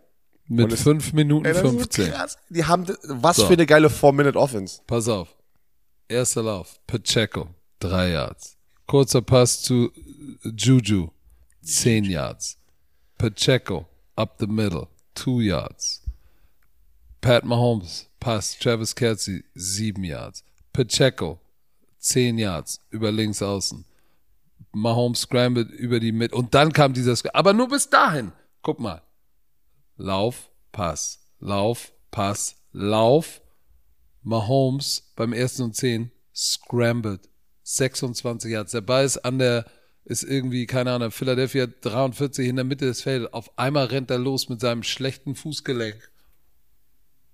[0.49, 2.11] Mit es- 5 Minuten Ey, das ist so 15.
[2.11, 2.37] krass.
[2.49, 3.47] Die haben, was So.
[3.47, 4.81] für eine geile Four-Minute-Offense.
[4.87, 5.35] Pass auf.
[6.07, 6.79] Erster Lauf.
[6.87, 8.57] Pacheco, 3 Yards.
[8.87, 9.91] Kurzer Pass zu
[10.43, 11.09] Juju,
[11.61, 12.57] 10 Yards.
[13.17, 16.01] Pacheco, up the middle, 2 Yards.
[17.21, 20.43] Pat Mahomes, Pass Travis Kelsey, 7 Yards.
[20.73, 21.39] Pacheco,
[21.99, 23.85] 10 Yards, über links außen.
[24.71, 26.35] Mahomes scrambled über die Mitte.
[26.35, 28.31] Und dann kam dieser, Scr- aber nur bis dahin.
[28.61, 29.01] Guck mal.
[29.99, 33.41] Lauf, Pass, Lauf, Pass, Lauf.
[34.21, 37.29] Mahomes beim ersten und zehn scrambled.
[37.63, 38.71] 26 Yards.
[38.71, 39.65] Der Ball ist an der,
[40.05, 43.31] ist irgendwie, keine Ahnung, Philadelphia 43 in der Mitte des Feldes.
[43.33, 46.11] Auf einmal rennt er los mit seinem schlechten Fußgelenk.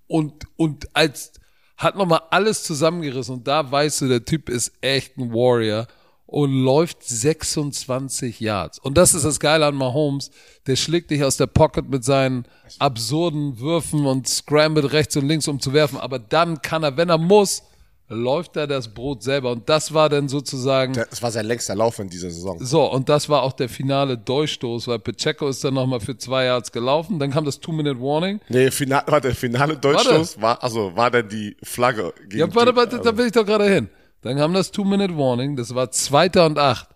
[0.08, 1.32] Und, und als,
[1.76, 3.36] hat nochmal alles zusammengerissen.
[3.36, 5.86] Und da weißt du, der Typ ist echt ein Warrior
[6.26, 8.78] und läuft 26 Yards.
[8.78, 10.30] Und das ist das Geile an Mahomes.
[10.66, 12.46] Der schlägt dich aus der Pocket mit seinen
[12.78, 15.98] absurden Würfen und scrambled rechts und links, um zu werfen.
[15.98, 17.62] Aber dann kann er, wenn er muss,
[18.08, 19.52] läuft er das Brot selber.
[19.52, 20.94] Und das war dann sozusagen.
[20.94, 22.58] Das war sein längster Lauf in dieser Saison.
[22.60, 26.46] So, und das war auch der finale Durchstoß, weil Pacheco ist dann nochmal für zwei
[26.46, 27.18] Yards gelaufen.
[27.20, 28.40] Dann kam das Two-Minute-Warning.
[28.48, 33.00] Nee, final, warte, finale Durchstoß war, also war dann die Flagge gegen Ja, warte, warte,
[33.00, 33.88] da will ich doch gerade hin.
[34.26, 36.88] Dann kam das Two-Minute-Warning, das war zweiter und acht.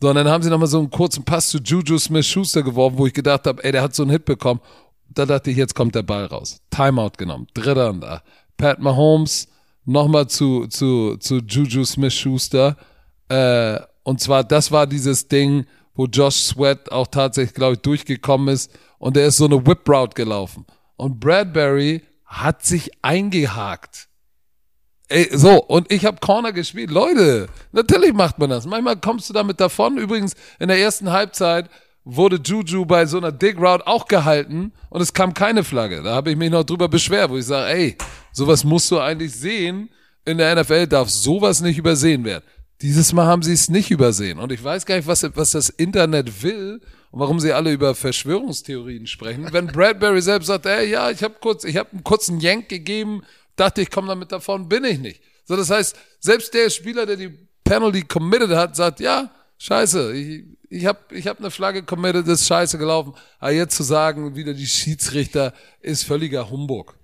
[0.00, 3.06] So, und dann haben sie nochmal so einen kurzen Pass zu Juju Smith-Schuster geworfen, wo
[3.06, 4.60] ich gedacht habe, ey, der hat so einen Hit bekommen.
[5.10, 6.60] Da dachte ich, jetzt kommt der Ball raus.
[6.70, 8.24] Timeout genommen, dritter und acht.
[8.56, 9.48] Pat Mahomes
[9.84, 12.76] nochmal zu, zu, zu Juju Smith-Schuster.
[13.28, 18.48] Äh, und zwar, das war dieses Ding, wo Josh Sweat auch tatsächlich, glaube ich, durchgekommen
[18.48, 18.70] ist.
[18.98, 20.64] Und er ist so eine Whip-Route gelaufen.
[20.96, 24.07] Und Bradbury hat sich eingehakt.
[25.10, 26.90] Ey, so, und ich habe Corner gespielt.
[26.90, 28.66] Leute, natürlich macht man das.
[28.66, 29.96] Manchmal kommst du damit davon.
[29.96, 31.70] Übrigens, in der ersten Halbzeit
[32.04, 36.02] wurde Juju bei so einer Dig Route auch gehalten und es kam keine Flagge.
[36.02, 37.96] Da habe ich mich noch drüber beschwert, wo ich sage, ey,
[38.32, 39.90] sowas musst du eigentlich sehen.
[40.26, 42.44] In der NFL darf sowas nicht übersehen werden.
[42.82, 44.38] Dieses Mal haben sie es nicht übersehen.
[44.38, 47.94] Und ich weiß gar nicht, was, was das Internet will und warum sie alle über
[47.94, 49.48] Verschwörungstheorien sprechen.
[49.52, 53.22] Wenn Bradbury selbst sagt, ey, ja, ich habe kurz, ich habe einen kurzen Yank gegeben,
[53.58, 55.22] dachte ich komme damit davon, bin ich nicht.
[55.44, 57.30] So, das heißt, selbst der Spieler, der die
[57.64, 62.46] Penalty committed hat, sagt, ja, scheiße, ich, ich habe ich hab eine Flagge committed, ist
[62.46, 63.14] scheiße gelaufen.
[63.38, 66.96] Aber jetzt zu sagen, wieder die Schiedsrichter, ist völliger Humbug.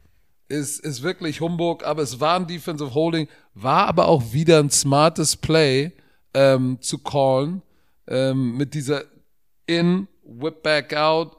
[0.49, 4.71] Ist, ist wirklich Humbug, aber es war ein Defensive Holding, war aber auch wieder ein
[4.71, 5.93] smartes Play
[6.35, 7.63] ähm, zu callen,
[8.07, 9.05] ähm, mit dieser
[9.67, 11.37] In, Whip Back Out.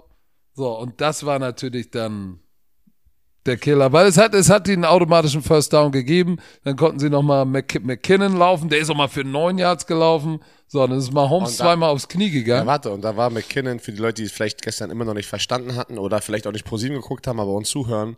[0.54, 2.39] So, und das war natürlich dann
[3.45, 6.38] der Killer, weil es hat, es hat ihnen automatischen First Down gegeben.
[6.63, 8.69] Dann konnten sie nochmal Mc, McKinnon laufen.
[8.69, 10.39] Der ist auch mal für neun Yards gelaufen.
[10.67, 12.67] So, dann ist Mahomes da- zweimal aufs Knie Ja, gegangen.
[12.67, 15.29] warte, und da war McKinnon, für die Leute, die es vielleicht gestern immer noch nicht
[15.29, 18.17] verstanden hatten oder vielleicht auch nicht pro sieben geguckt haben, aber uns zuhören,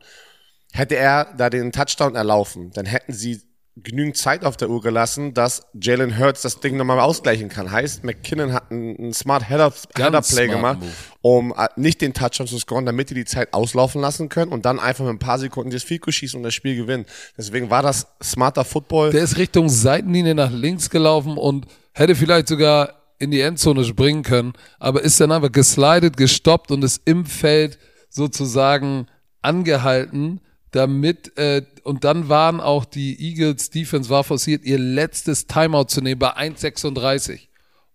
[0.71, 3.41] hätte er da den Touchdown erlaufen, dann hätten sie
[3.83, 7.71] genügend Zeit auf der Uhr gelassen, dass Jalen Hurts das Ding nochmal ausgleichen kann.
[7.71, 10.91] Heißt, McKinnon hat einen, einen Smart Header, Header Play gemacht, Move.
[11.21, 14.65] um äh, nicht den Touchdown zu scoren, damit die die Zeit auslaufen lassen können und
[14.65, 17.05] dann einfach mit ein paar Sekunden das Goal schießen und das Spiel gewinnen.
[17.37, 19.11] Deswegen war das smarter Football.
[19.11, 24.23] Der ist Richtung Seitenlinie nach links gelaufen und hätte vielleicht sogar in die Endzone springen
[24.23, 29.07] können, aber ist dann einfach geslidet, gestoppt und ist im Feld sozusagen
[29.41, 35.85] angehalten, damit äh, und dann waren auch die Eagles Defense war forciert, ihr letztes Timeout
[35.85, 37.47] zu nehmen bei 1,36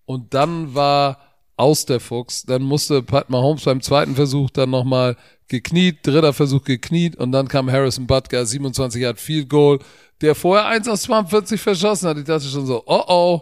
[0.06, 1.18] und dann war
[1.56, 5.16] aus der Fuchs, dann musste Pat Mahomes beim zweiten Versuch dann nochmal
[5.48, 9.78] gekniet, dritter Versuch gekniet und dann kam Harrison Butker, 27 Yard Field Goal,
[10.22, 12.16] der vorher 1 aus 42 verschossen hat.
[12.16, 13.40] Ich dachte schon so, oh oh,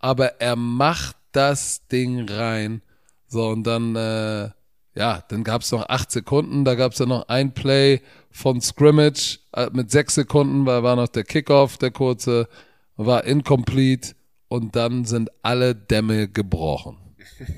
[0.00, 2.82] aber er macht das Ding rein.
[3.28, 4.50] So, und dann, äh,
[4.94, 9.70] ja, dann gab's noch acht Sekunden, da gab's dann noch ein Play von Scrimmage äh,
[9.72, 12.48] mit sechs Sekunden, weil war noch der Kickoff, der kurze,
[12.96, 14.14] war incomplete
[14.48, 16.98] und dann sind alle Dämme gebrochen.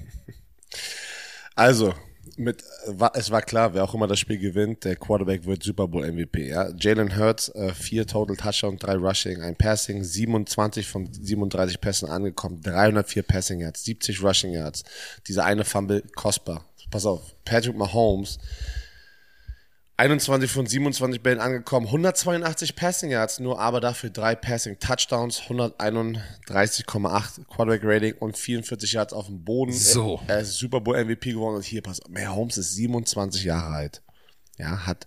[1.57, 1.95] Also,
[2.39, 2.63] mit,
[3.15, 6.49] es war klar, wer auch immer das Spiel gewinnt, der Quarterback wird Super Bowl MVP.
[6.49, 6.71] Ja?
[6.79, 12.61] Jalen Hurts, äh, vier Total Touchdown, drei Rushing, ein Passing, 27 von 37 Pässen angekommen,
[12.63, 14.85] 304 Passing Yards, 70 Rushing Yards.
[15.27, 16.65] Dieser eine Fumble, kostbar.
[16.91, 18.39] Pass auf, Patrick Mahomes,
[19.97, 27.45] 21 von 27 Bällen angekommen, 182 Passing Yards, nur aber dafür drei Passing Touchdowns, 131,8
[27.47, 29.73] Quarterback Rating und 44 Yards auf dem Boden.
[29.73, 30.21] So.
[30.27, 34.03] Er ist Super Bowl MVP geworden und hier pass auf, Mahomes ist 27 Jahre alt.
[34.59, 35.07] Ja, hat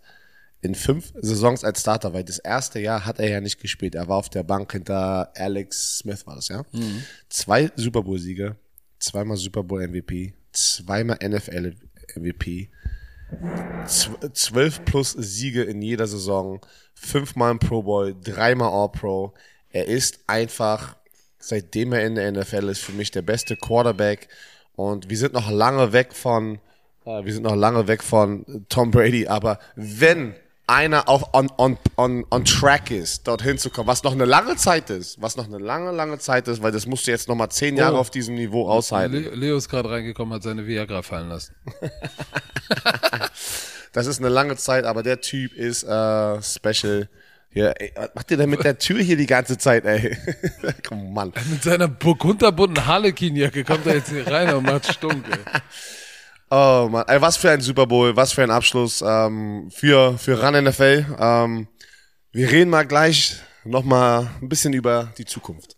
[0.61, 3.93] in fünf Saisons als Starter, weil das erste Jahr hat er ja nicht gespielt.
[3.93, 6.63] Er war auf der Bank hinter Alex Smith, war das, ja?
[7.29, 8.55] Zwei Super Bowl Siege,
[8.99, 11.75] zweimal Super Bowl MVP, zweimal NFL
[12.15, 12.69] MVP,
[13.85, 16.61] zw- zwölf plus Siege in jeder Saison,
[16.93, 19.33] fünfmal im Pro Bowl, dreimal All Pro.
[19.71, 20.95] Er ist einfach,
[21.39, 24.27] seitdem er in der NFL ist, für mich der beste Quarterback.
[24.75, 26.59] Und wir sind noch lange weg von,
[27.05, 29.27] äh, wir sind noch lange weg von Tom Brady.
[29.27, 30.35] Aber wenn
[30.67, 34.55] einer auf on, on, on, on track ist, dorthin zu kommen, was noch eine lange
[34.57, 37.35] Zeit ist, was noch eine lange, lange Zeit ist, weil das musst du jetzt noch
[37.35, 37.99] mal zehn Jahre Oh.
[37.99, 39.13] auf diesem Niveau aushalten.
[39.23, 41.55] Le Leo ist gerade reingekommen, hat seine Viagra fallen lassen.
[43.93, 47.09] Das ist eine lange Zeit, aber der Typ ist äh, special.
[47.49, 50.15] Hier, ey, was macht ihr denn mit der Tür hier die ganze Zeit, ey?
[50.87, 51.33] Komm, Mann.
[51.49, 55.23] Mit seiner bu- kunterbunten Harlequin-Jacke kommt er jetzt hier rein und macht stunk.
[55.31, 55.37] Ey.
[56.49, 60.41] Oh Mann, ey, was für ein Super Bowl, was für ein Abschluss ähm, für, für
[60.41, 61.17] RAN NFL.
[61.19, 61.67] Ähm,
[62.31, 65.75] wir reden mal gleich noch mal ein bisschen über die Zukunft.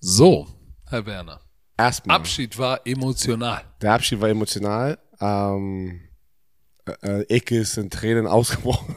[0.00, 0.46] So,
[0.86, 1.40] Herr Werner.
[1.76, 3.62] Erstmal, Abschied war emotional.
[3.82, 4.98] der Abschied war emotional.
[5.20, 6.00] Ähm,
[7.02, 8.96] äh, Ecke ist in Tränen ausgebrochen.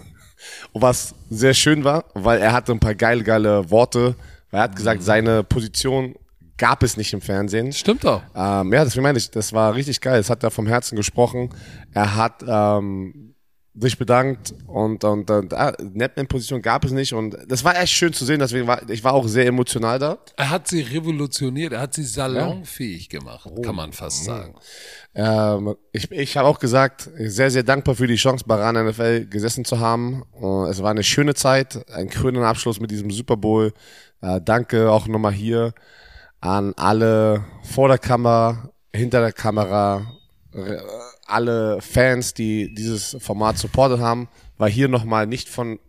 [0.71, 4.15] Und was sehr schön war, weil er hatte ein paar geile, geile Worte.
[4.51, 6.15] Er hat gesagt, seine Position
[6.61, 7.73] gab es nicht im Fernsehen.
[7.73, 8.21] Stimmt auch.
[8.35, 10.19] Ähm, ja, deswegen meine ich, das war richtig geil.
[10.19, 11.49] Es hat er vom Herzen gesprochen.
[11.91, 13.33] Er hat ähm,
[13.73, 18.13] sich bedankt und und, und ah, Netman-Position gab es nicht und das war echt schön
[18.13, 18.37] zu sehen.
[18.37, 20.19] Deswegen war ich war auch sehr emotional da.
[20.37, 24.53] Er hat sie revolutioniert, er hat sie salonfähig gemacht, kann man fast sagen.
[25.15, 29.25] Ähm, ich ich habe auch gesagt, sehr, sehr dankbar für die Chance, bei RAN NFL
[29.25, 30.23] gesessen zu haben.
[30.39, 33.73] Äh, Es war eine schöne Zeit, ein krönender Abschluss mit diesem Super Bowl.
[34.21, 35.73] Äh, danke auch nochmal hier
[36.41, 40.05] an alle vor der Kamera, hinter der Kamera,
[40.53, 40.77] äh,
[41.25, 44.27] alle Fans, die dieses Format supportet haben.
[44.57, 45.79] War hier nochmal nicht von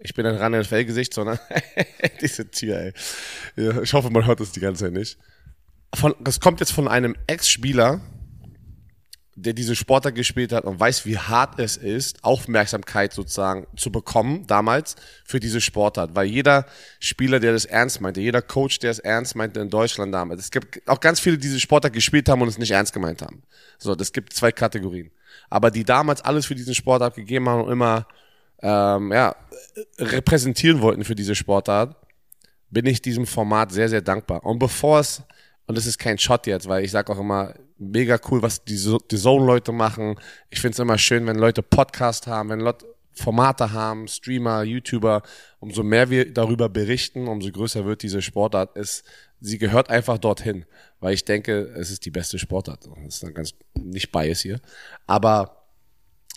[0.00, 1.38] ich bin ein RAN NFL-Gesicht, sondern
[2.20, 2.92] diese Tür, ey.
[3.82, 5.18] Ich hoffe, man hört das die ganze Zeit nicht.
[5.94, 8.00] Von, das kommt jetzt von einem Ex-Spieler,
[9.40, 14.46] der diese Sportler gespielt hat und weiß, wie hart es ist, Aufmerksamkeit sozusagen zu bekommen
[14.48, 16.16] damals für diese Sportart.
[16.16, 16.66] Weil jeder
[16.98, 20.50] Spieler, der das ernst meinte, jeder Coach, der es ernst meinte in Deutschland damals, es
[20.50, 23.42] gibt auch ganz viele, die diese Sportart gespielt haben und es nicht ernst gemeint haben.
[23.78, 25.10] So, das gibt zwei Kategorien.
[25.50, 28.08] Aber die damals alles für diesen Sport abgegeben haben und immer
[28.60, 29.36] ähm, ja,
[29.98, 31.96] repräsentieren wollten für diese Sportart,
[32.70, 34.44] bin ich diesem Format sehr, sehr dankbar.
[34.44, 35.22] Und bevor es,
[35.66, 38.98] und das ist kein Shot jetzt, weil ich sage auch immer, mega cool, was die,
[39.10, 40.16] die Zone-Leute machen.
[40.50, 42.86] Ich finde es immer schön, wenn Leute Podcast haben, wenn Leute
[43.18, 45.22] Formate haben, Streamer, YouTuber,
[45.58, 48.76] umso mehr wir darüber berichten, umso größer wird diese Sportart.
[48.76, 49.02] Es,
[49.40, 50.64] sie gehört einfach dorthin,
[51.00, 52.86] weil ich denke, es ist die beste Sportart.
[52.86, 54.60] Das ist dann ganz nicht bias hier.
[55.06, 55.66] Aber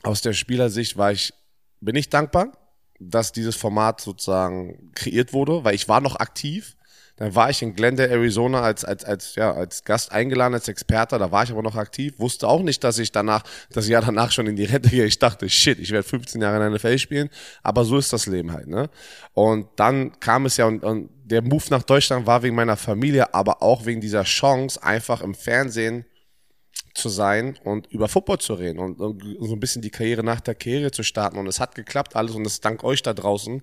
[0.03, 1.33] aus der Spielersicht war ich,
[1.79, 2.51] bin ich dankbar,
[2.99, 6.75] dass dieses Format sozusagen kreiert wurde, weil ich war noch aktiv.
[7.17, 11.19] Dann war ich in Glendale, Arizona als, als, als, ja, als Gast eingeladen, als Experte.
[11.19, 12.13] Da war ich aber noch aktiv.
[12.17, 15.05] Wusste auch nicht, dass ich danach, das Jahr danach schon in die Rente gehe.
[15.05, 17.29] Ich dachte, shit, ich werde 15 Jahre in NFL spielen.
[17.63, 18.89] Aber so ist das Leben halt, ne?
[19.33, 23.33] Und dann kam es ja und, und der Move nach Deutschland war wegen meiner Familie,
[23.33, 26.05] aber auch wegen dieser Chance, einfach im Fernsehen
[26.93, 30.55] zu sein und über Football zu reden und, so ein bisschen die Karriere nach der
[30.55, 31.37] Karriere zu starten.
[31.37, 33.61] Und es hat geklappt alles und das ist dank euch da draußen.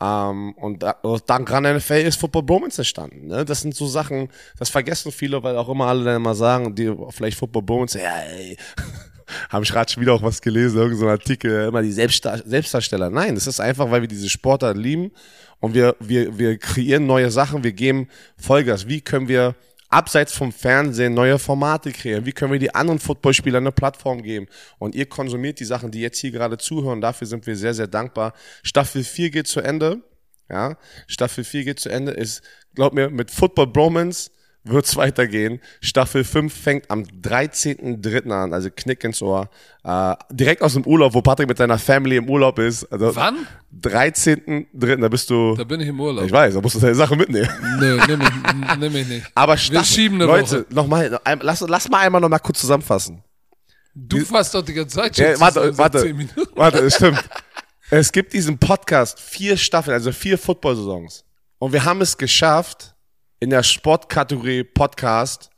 [0.00, 0.96] Ähm, und, da,
[1.26, 3.26] dank Run NFL ist Football Bromance entstanden.
[3.26, 3.44] Ne?
[3.44, 6.94] Das sind so Sachen, das vergessen viele, weil auch immer alle dann immer sagen, die
[7.10, 8.56] vielleicht Football Bromance, ja, ey,
[9.50, 13.10] haben ich gerade schon wieder auch was gelesen, irgendein so Artikel, immer die Selbstdar Selbstdarsteller.
[13.10, 15.12] Nein, das ist einfach, weil wir diese Sportart lieben
[15.60, 18.88] und wir, wir, wir kreieren neue Sachen, wir geben Vollgas.
[18.88, 19.54] Wie können wir
[19.90, 22.24] abseits vom Fernsehen neue Formate kreieren?
[22.24, 24.46] Wie können wir die anderen Footballspielern eine Plattform geben?
[24.78, 27.00] Und ihr konsumiert die Sachen, die jetzt hier gerade zuhören.
[27.00, 28.32] Dafür sind wir sehr, sehr dankbar.
[28.62, 30.02] Staffel 4 geht zu Ende.
[30.48, 30.76] Ja,
[31.06, 32.12] Staffel 4 geht zu Ende.
[32.12, 32.42] Ist,
[32.74, 34.30] glaub mir, mit Football Bromance
[34.70, 35.60] wird's weitergehen.
[35.80, 38.30] Staffel 5 fängt am 13.3.
[38.30, 39.48] an, also Knick ins Ohr.
[39.84, 42.84] Äh, direkt aus dem Urlaub, wo Patrick mit seiner Family im Urlaub ist.
[42.92, 43.46] Also Wann?
[43.80, 44.96] 13.3.
[45.00, 45.54] Da bist du.
[45.56, 46.24] Da bin ich im Urlaub.
[46.24, 47.48] Ich weiß, da musst du deine Sachen mitnehmen.
[47.78, 49.26] Nö, nimm ich, nimm ich nicht.
[49.34, 50.74] Aber Wir Staffel, schieben eine Leute, Woche.
[50.74, 53.22] nochmal, lass, lass mal einmal noch mal kurz zusammenfassen.
[53.94, 56.14] Du fasst doch die ganze Zeit schon Ja, warte, warte,
[56.54, 57.22] warte, es stimmt.
[57.90, 61.24] Es gibt diesen Podcast, vier Staffeln, also vier Football-Saisons.
[61.58, 62.94] Und wir haben es geschafft,
[63.40, 65.50] in der Sportkategorie Podcast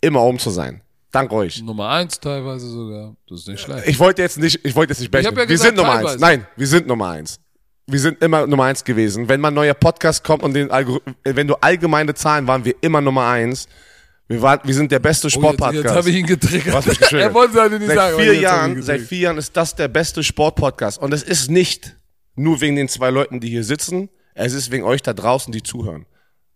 [0.00, 0.82] immer oben zu sein.
[1.12, 1.62] Dank euch.
[1.62, 3.14] Nummer eins teilweise sogar.
[3.28, 3.86] Das ist nicht schlecht.
[3.88, 6.14] Ich wollte jetzt nicht, ich wollte jetzt nicht hab ja wir gesagt, sind Nummer teilweise.
[6.14, 6.20] eins.
[6.20, 7.40] Nein, wir sind Nummer eins.
[7.86, 9.28] Wir sind immer Nummer eins gewesen.
[9.28, 12.74] Wenn mal ein neuer Podcast kommt und den Algor- wenn du allgemeine Zahlen waren wir
[12.80, 13.68] immer Nummer eins.
[14.28, 15.84] Wir, waren, wir sind der beste Oh, jetzt Sportpodcast.
[15.84, 16.86] jetzt habe ich ihn getriggert.
[17.12, 18.16] Er wollte es nicht seit sagen.
[18.22, 20.98] vier Jahren, seit vier Jahren ist das der beste Sportpodcast.
[20.98, 21.96] Und es ist nicht
[22.36, 24.08] nur wegen den zwei Leuten, die hier sitzen.
[24.34, 26.06] Es ist wegen euch da draußen, die zuhören.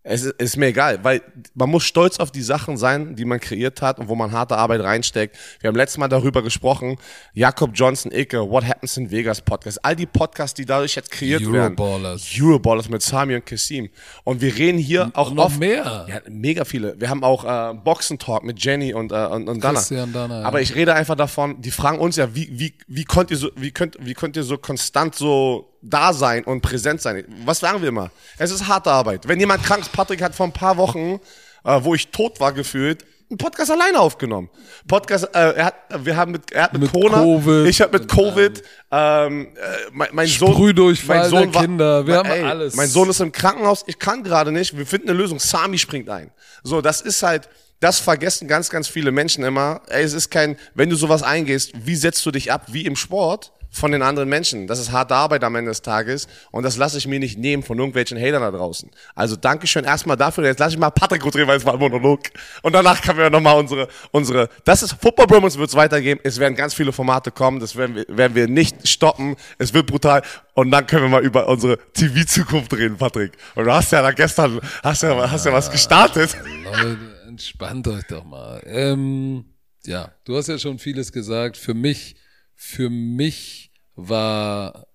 [0.07, 1.23] Es ist, ist mir egal, weil
[1.55, 4.55] man muss stolz auf die Sachen sein, die man kreiert hat und wo man harte
[4.55, 5.35] Arbeit reinsteckt.
[5.59, 6.97] Wir haben letztes Mal darüber gesprochen.
[7.33, 9.83] Jakob Johnson, Icke, What Happens in Vegas Podcast.
[9.83, 12.31] All die Podcasts, die dadurch jetzt kreiert Euroballers.
[12.31, 12.47] werden.
[12.47, 13.89] Euroballers mit Sami und Kassim.
[14.23, 15.59] Und wir reden hier auch noch oft.
[15.59, 16.05] mehr.
[16.07, 16.99] Ja, mega viele.
[17.01, 19.79] Wir haben auch äh, Boxen-Talk mit Jenny und, äh, und, und Dana.
[19.79, 20.45] Christian Danner, ja.
[20.45, 23.49] Aber ich rede einfach davon, die fragen uns ja, wie, wie, wie könnt ihr so,
[23.55, 27.25] wie könnt, wie könnt ihr so konstant so da sein und präsent sein?
[27.45, 28.11] Was sagen wir immer?
[28.37, 29.27] Es ist harte Arbeit.
[29.27, 31.19] Wenn jemand krank ist, Patrick hat vor ein paar Wochen,
[31.63, 34.49] äh, wo ich tot war gefühlt, einen Podcast alleine aufgenommen.
[34.87, 37.67] Podcast, äh, er hat, wir haben mit, er hat mit, Mit Corona, Covid.
[37.67, 42.17] ich habe mit Covid, ähm, äh, mein, mein Sohn, Sprühdurchfall mein Sohn der Kinder, wir
[42.17, 42.75] haben alles.
[42.75, 46.07] Mein Sohn ist im Krankenhaus, ich kann gerade nicht, wir finden eine Lösung, Sami springt
[46.09, 46.29] ein.
[46.63, 49.81] So, das ist halt, das vergessen ganz, ganz viele Menschen immer.
[49.87, 52.95] Ey, es ist kein, wenn du sowas eingehst, wie setzt du dich ab, wie im
[52.95, 54.67] Sport, von den anderen Menschen.
[54.67, 57.61] Das ist harte Arbeit am Ende des Tages und das lasse ich mir nicht nehmen
[57.61, 58.89] von irgendwelchen Hatern da draußen.
[59.15, 60.45] Also Dankeschön erstmal dafür.
[60.45, 62.21] Jetzt lasse ich mal Patrick gut reden, weil es war ein Monolog.
[62.61, 66.21] Und danach können wir nochmal unsere, unsere, das ist Football Bromance wird es weitergeben.
[66.23, 67.59] Es werden ganz viele Formate kommen.
[67.59, 69.35] Das werden wir, werden wir nicht stoppen.
[69.57, 70.21] Es wird brutal.
[70.53, 73.33] Und dann können wir mal über unsere TV-Zukunft reden, Patrick.
[73.55, 76.37] Und du hast ja da gestern, hast ja, hast ja was gestartet.
[76.63, 76.97] Leute,
[77.27, 78.61] entspannt euch doch mal.
[78.65, 79.43] Ähm,
[79.85, 81.57] ja, du hast ja schon vieles gesagt.
[81.57, 82.15] Für mich,
[82.55, 83.64] für mich
[83.95, 84.87] war,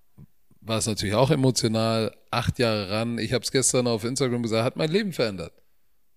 [0.61, 2.15] war es natürlich auch emotional.
[2.31, 3.19] Acht Jahre ran.
[3.19, 5.53] Ich habe es gestern auf Instagram gesagt, hat mein Leben verändert.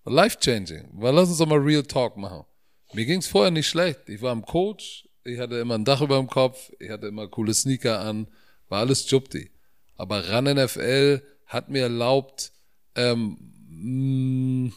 [0.04, 0.88] Life changing.
[0.92, 2.44] Weil lass uns doch mal Real Talk machen.
[2.92, 4.08] Mir ging es vorher nicht schlecht.
[4.08, 7.26] Ich war im Coach, ich hatte immer ein Dach über dem Kopf, ich hatte immer
[7.26, 8.28] coole Sneaker an,
[8.68, 9.50] war alles Jupti.
[9.96, 12.52] Aber Ran NFL hat mir erlaubt,
[12.94, 14.72] ähm, mh,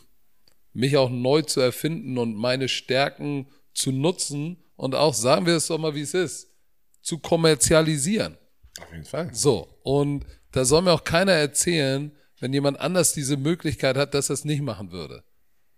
[0.74, 5.68] mich auch neu zu erfinden und meine Stärken zu nutzen und auch, sagen wir es
[5.68, 6.50] doch mal, wie es ist,
[7.08, 8.38] zu kommerzialisieren.
[8.82, 9.34] Auf jeden Fall.
[9.34, 14.30] So, und da soll mir auch keiner erzählen, wenn jemand anders diese Möglichkeit hat, dass
[14.30, 15.24] er es nicht machen würde.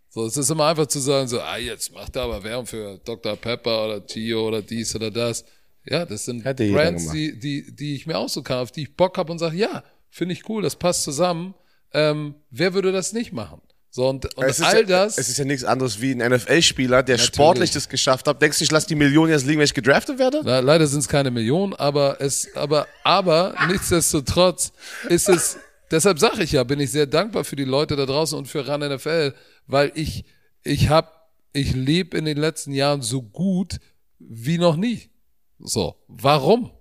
[0.10, 2.98] So, es ist immer einfach zu sagen, so, ah, jetzt macht er aber Werbung für
[3.06, 3.36] Dr.
[3.36, 5.46] Pepper oder Tio oder dies oder das.
[5.86, 9.16] Ja, das sind Brands, die, die, die ich mir aussuchen kann, auf die ich Bock
[9.20, 11.54] habe und sage, ja, finde ich cool, das passt zusammen.
[11.94, 13.62] Ähm, wer würde das nicht machen?
[13.92, 15.18] So, und, und Es ist, all ja, das.
[15.18, 17.36] es ist ja nichts anderes wie ein NFL-Spieler, der Natürlich.
[17.36, 18.40] sportlich das geschafft hat.
[18.42, 20.42] Denkst du, ich lasse die Millionen jetzt liegen, wenn ich gedraftet werde?
[20.44, 24.72] Le- Leider sind es keine Millionen, aber es, aber, aber nichtsdestotrotz
[25.10, 25.58] ist es.
[25.92, 28.68] Deshalb sage ich ja, bin ich sehr dankbar für die Leute da draußen und für
[28.68, 29.34] RAN NFL,
[29.66, 30.24] weil ich,
[30.64, 33.80] ich hab, ich lebe in den letzten Jahren so gut
[34.20, 35.10] wie noch nie.
[35.58, 36.72] So, warum?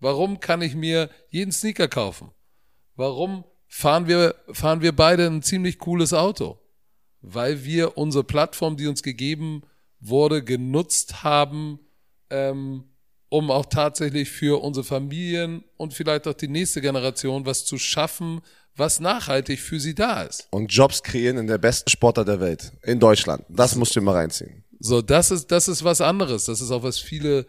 [0.00, 2.32] Warum kann ich mir jeden Sneaker kaufen?
[2.96, 6.58] Warum fahren wir, fahren wir beide ein ziemlich cooles Auto?
[7.22, 9.62] Weil wir unsere Plattform, die uns gegeben
[9.98, 11.80] wurde, genutzt haben,
[12.28, 12.84] ähm,
[13.30, 18.42] um auch tatsächlich für unsere Familien und vielleicht auch die nächste Generation was zu schaffen,
[18.76, 20.48] was nachhaltig für sie da ist.
[20.50, 22.72] Und Jobs kreieren in der besten Sportart der Welt.
[22.82, 23.44] In Deutschland.
[23.48, 24.64] Das musst du mal reinziehen.
[24.80, 26.44] So, das ist, das ist was anderes.
[26.44, 27.46] Das ist auch was viele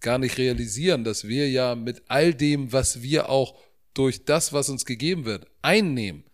[0.00, 3.54] gar nicht realisieren, dass wir ja mit all dem, was wir auch
[3.96, 6.24] durch das, was uns gegeben wird, einnehmen.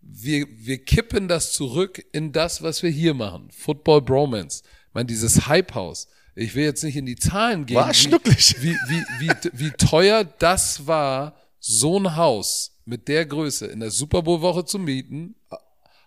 [0.00, 3.50] Wir, wir kippen das zurück in das, was wir hier machen.
[3.52, 4.62] Football Bromance.
[4.88, 6.08] Ich meine, dieses Hype House.
[6.34, 7.76] Ich will jetzt nicht in die Zahlen gehen.
[7.76, 8.56] War wie- schnucklig.
[8.60, 13.90] Wie, wie, wie, wie teuer das war, so ein Haus mit der Größe in der
[13.90, 15.36] Super Bowl Woche zu mieten,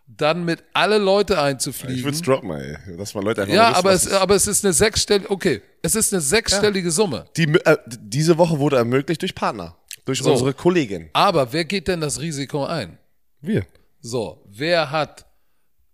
[0.07, 1.97] dann mit alle Leute einzufliegen.
[1.97, 2.97] Ich würde droppen, ey.
[2.97, 5.95] Dass mal Leute einfach Ja, wissen, aber es, aber es ist eine sechsstellige, okay, es
[5.95, 7.25] ist eine sechsstellige Summe.
[7.37, 9.77] Die, äh, diese Woche wurde ermöglicht durch Partner.
[10.05, 10.31] Durch So.
[10.31, 11.09] unsere Kollegin.
[11.13, 12.97] Aber wer geht denn das Risiko ein?
[13.41, 13.65] Wir.
[14.01, 15.25] So, wer hat,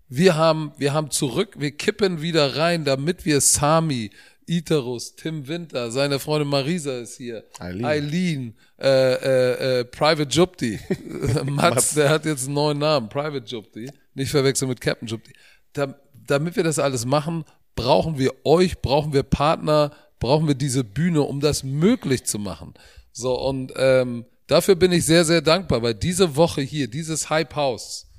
[0.10, 4.12] wir haben, wir haben zurück, wir kippen wieder rein, damit wir Sami,
[4.46, 7.86] Iterus, Tim Winter, seine Freundin Marisa ist hier, Eileen.
[7.86, 10.78] Eileen, äh, äh, äh, Private Jupti,
[11.46, 15.32] Mats, der hat jetzt einen neuen Namen, Private Jupti, nicht verwechseln mit Captain Jupti.
[15.72, 15.96] Da,
[16.28, 17.46] damit wir das alles machen,
[17.76, 22.74] brauchen wir euch, brauchen wir Partner, brauchen wir diese Bühne, um das möglich zu machen.
[23.12, 27.56] So, und ähm, dafür bin ich sehr, sehr dankbar, weil diese Woche hier, dieses Hype
[27.56, 28.10] House,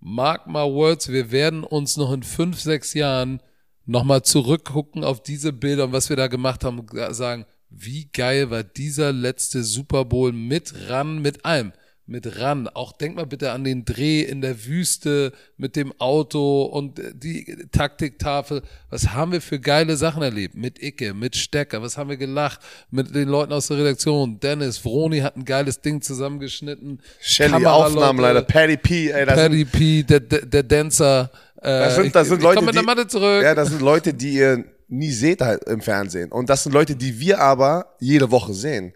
[0.00, 3.40] mark my words, wir werden uns noch in fünf, sechs Jahren
[3.86, 8.50] nochmal zurückgucken auf diese Bilder und was wir da gemacht haben und sagen, wie geil
[8.50, 11.72] war dieser letzte Super Bowl mit ran, mit allem.
[12.06, 12.68] Mit ran.
[12.68, 17.66] Auch denk mal bitte an den Dreh in der Wüste mit dem Auto und die
[17.72, 18.62] Taktiktafel.
[18.90, 20.54] Was haben wir für geile Sachen erlebt?
[20.54, 21.80] Mit Icke, mit Stecker.
[21.80, 22.60] Was haben wir gelacht?
[22.90, 24.38] Mit den Leuten aus der Redaktion.
[24.38, 27.00] Dennis, Vroni hat ein geiles Ding zusammengeschnitten.
[27.20, 27.64] Shelly.
[27.64, 28.42] Aufnahmen leider.
[28.42, 29.24] Patty P, ey.
[29.24, 31.30] Das Paddy P, der, der, der Dancer.
[31.56, 33.42] Äh, das sind, das sind ich, Leute, ich komm mit die, der Matte zurück.
[33.42, 36.30] Ja, das sind Leute, die ihr nie seht halt im Fernsehen.
[36.30, 38.92] Und das sind Leute, die wir aber jede Woche sehen.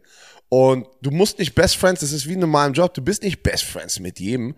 [0.48, 3.22] Und du musst nicht Best Friends, das ist wie in einem normalen Job, du bist
[3.22, 4.54] nicht Best Friends mit jedem.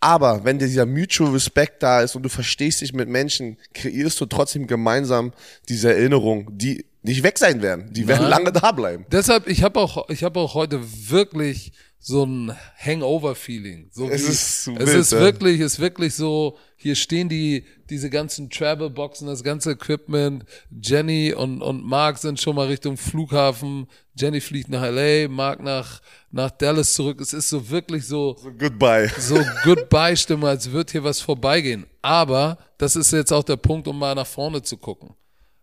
[0.00, 4.26] Aber wenn dieser Mutual Respect da ist und du verstehst dich mit Menschen, kreierst du
[4.26, 5.32] trotzdem gemeinsam
[5.68, 7.90] diese Erinnerungen, die nicht weg sein werden.
[7.92, 8.30] Die werden Nein.
[8.30, 9.06] lange da bleiben.
[9.10, 11.72] Deshalb, ich habe auch, ich habe auch heute wirklich
[12.06, 13.88] so ein Hangover-Feeling.
[13.90, 15.20] So Es wie, ist so es wild, ist ja.
[15.20, 16.58] wirklich, es ist wirklich so.
[16.76, 20.44] Hier stehen die, diese ganzen Travel-Boxen, das ganze Equipment.
[20.70, 23.86] Jenny und und Mark sind schon mal Richtung Flughafen.
[24.14, 27.22] Jenny fliegt nach LA, Mark nach nach Dallas zurück.
[27.22, 29.10] Es ist so wirklich so Goodbye.
[29.18, 31.86] so Goodbye-Stimme, als wird hier was vorbeigehen.
[32.02, 35.14] Aber das ist jetzt auch der Punkt, um mal nach vorne zu gucken.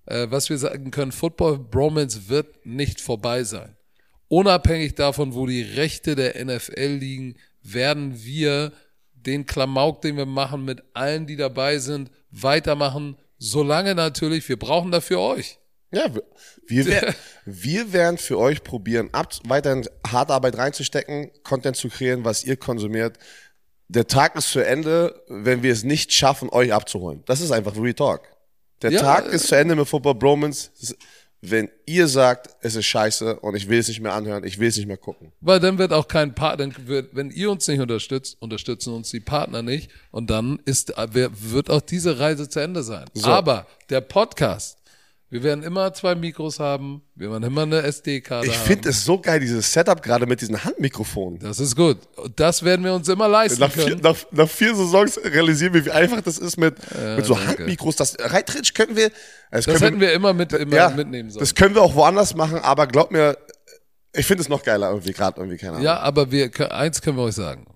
[0.07, 3.75] Äh, was wir sagen können, Football Bromance wird nicht vorbei sein.
[4.31, 8.71] Unabhängig davon, wo die Rechte der NFL liegen, werden wir
[9.11, 13.17] den Klamauk, den wir machen, mit allen, die dabei sind, weitermachen.
[13.37, 15.59] Solange natürlich, wir brauchen dafür euch.
[15.91, 16.23] Ja, wir,
[16.65, 17.13] wir,
[17.45, 22.55] wir werden für euch probieren, ab, weiterhin harte Arbeit reinzustecken, Content zu kreieren, was ihr
[22.55, 23.17] konsumiert.
[23.89, 27.21] Der Tag ist zu Ende, wenn wir es nicht schaffen, euch abzuholen.
[27.25, 28.21] Das ist einfach Real Talk.
[28.81, 30.71] Der Ja, Tag äh, ist zu Ende mit Football Bromance,
[31.41, 34.67] wenn ihr sagt, es ist scheiße und ich will es nicht mehr anhören, ich will
[34.67, 35.31] es nicht mehr gucken.
[35.41, 39.19] Weil dann wird auch kein Partner, wird, wenn ihr uns nicht unterstützt, unterstützen uns die
[39.19, 43.05] Partner nicht und dann ist, wird auch diese Reise zu Ende sein.
[43.23, 44.77] Aber der Podcast,
[45.31, 48.65] wir werden immer zwei Mikros haben, wir werden immer eine SD-Karte Ich haben.
[48.67, 51.39] finde es so geil, dieses Setup gerade mit diesen Handmikrofonen.
[51.39, 51.99] das ist gut.
[52.17, 54.01] Und das werden wir uns immer leisten Nach vier, können.
[54.01, 56.75] nach, nach vier Saisons realisieren wir, wie einfach das ist mit,
[57.15, 57.47] mit so danke.
[57.59, 57.95] Handmikros.
[57.95, 59.09] Das rein theoretisch könnten wir.
[59.51, 61.39] Das können hätten wir immer mit, immer ja, mitnehmen sollen.
[61.39, 63.37] Das können wir auch woanders machen, aber glaub mir,
[64.13, 65.85] ich finde es noch geiler irgendwie gerade irgendwie keine Ahnung.
[65.85, 67.67] Ja, aber wir, eins können wir euch sagen.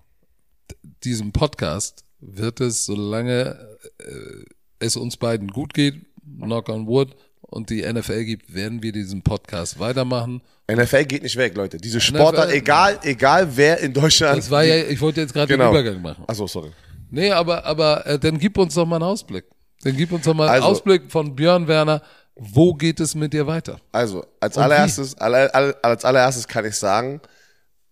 [1.04, 4.44] Diesem Podcast wird es, solange äh,
[4.78, 6.04] es uns beiden gut geht,
[6.38, 7.16] knock on wood,
[7.48, 10.42] und die NFL gibt, werden wir diesen Podcast weitermachen.
[10.70, 11.76] NFL geht nicht weg, Leute.
[11.78, 14.38] Diese Sportart, NFL egal, egal wer in Deutschland.
[14.38, 15.72] Das war ja, ich wollte jetzt gerade genau.
[15.72, 16.24] den Übergang machen.
[16.26, 16.70] Achso, sorry.
[17.10, 19.44] Nee, aber, aber äh, dann gib uns doch mal einen Ausblick.
[19.82, 22.02] Dann gib uns doch mal einen Also- Ausblick von Björn Werner.
[22.34, 23.80] Wo geht es mit dir weiter?
[23.92, 27.22] Also, als Und allererstes, alle, alle, als allererstes kann ich sagen,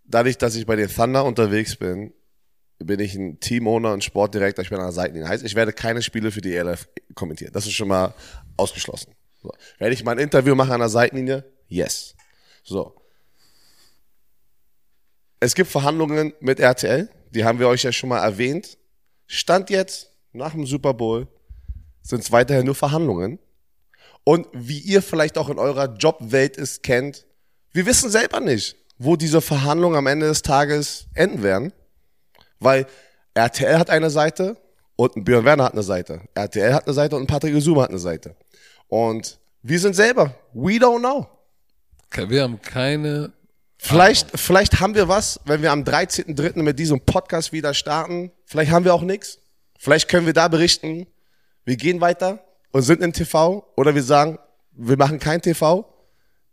[0.04, 2.12] dadurch, dass ich bei den Thunder unterwegs bin,
[2.78, 5.28] bin ich ein Teamowner und Sportdirektor, ich bin an der Seitenlinie.
[5.28, 7.52] Heißt, ich werde keine Spiele für die ELF kommentieren.
[7.54, 8.12] Das ist schon mal
[8.58, 9.14] ausgeschlossen.
[9.44, 9.52] So.
[9.78, 11.44] Werde ich mal ein Interview machen an der Seitenlinie?
[11.68, 12.14] Yes.
[12.62, 12.94] So.
[15.38, 18.78] Es gibt Verhandlungen mit RTL, die haben wir euch ja schon mal erwähnt.
[19.26, 21.28] Stand jetzt, nach dem Super Bowl,
[22.02, 23.38] sind es weiterhin nur Verhandlungen.
[24.24, 27.26] Und wie ihr vielleicht auch in eurer Jobwelt es kennt,
[27.72, 31.74] wir wissen selber nicht, wo diese Verhandlungen am Ende des Tages enden werden.
[32.60, 32.86] Weil
[33.34, 34.56] RTL hat eine Seite
[34.96, 36.22] und ein Björn Werner hat eine Seite.
[36.34, 38.36] RTL hat eine Seite und ein Patrick Zuma hat eine Seite.
[38.88, 41.26] Und wir sind selber, we don't know.
[42.28, 43.32] Wir haben keine,
[43.86, 46.62] Vielleicht, vielleicht haben wir was, wenn wir am 13.3.
[46.62, 48.32] mit diesem Podcast wieder starten.
[48.46, 49.38] Vielleicht haben wir auch nichts.
[49.78, 51.06] Vielleicht können wir da berichten,
[51.66, 53.70] wir gehen weiter und sind im TV.
[53.76, 54.38] Oder wir sagen,
[54.72, 55.86] wir machen kein TV.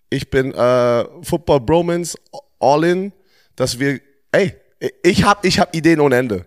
[0.09, 2.17] Ich bin äh, Football Bromance
[2.59, 3.13] all in,
[3.55, 4.01] dass wir,
[4.33, 4.53] ey,
[5.01, 6.45] ich hab, ich hab Ideen ohne Ende.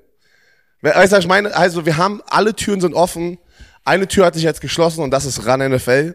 [0.83, 1.57] Weißt du, was ich meine?
[1.57, 3.39] Also wir haben, alle Türen sind offen.
[3.85, 6.15] Eine Tür hat sich jetzt geschlossen und das ist RAN NFL.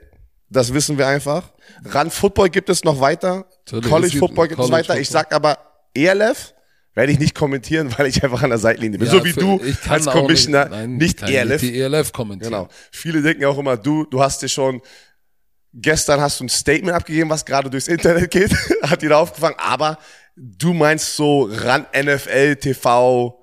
[0.49, 1.51] Das wissen wir einfach.
[1.85, 3.45] RAN Football gibt es noch weiter.
[3.65, 4.99] Natürlich, College es gibt Football gibt es College weiter.
[4.99, 5.25] Ich Football.
[5.29, 5.57] sag aber
[5.93, 6.53] ELF
[6.95, 9.07] werde ich nicht kommentieren, weil ich einfach an der Seitenlinie bin.
[9.07, 11.61] Ja, so wie du ich kann als Commissioner nicht, nein, nicht, ich kann ELF.
[11.61, 12.51] Nicht die ELF kommentieren.
[12.51, 12.69] Genau.
[12.91, 14.81] Viele denken auch immer, du, du hast dir schon,
[15.73, 18.51] gestern hast du ein Statement abgegeben, was gerade durchs Internet geht,
[18.81, 19.99] hat da aufgefangen, aber
[20.35, 23.39] du meinst so ran NFL, TV,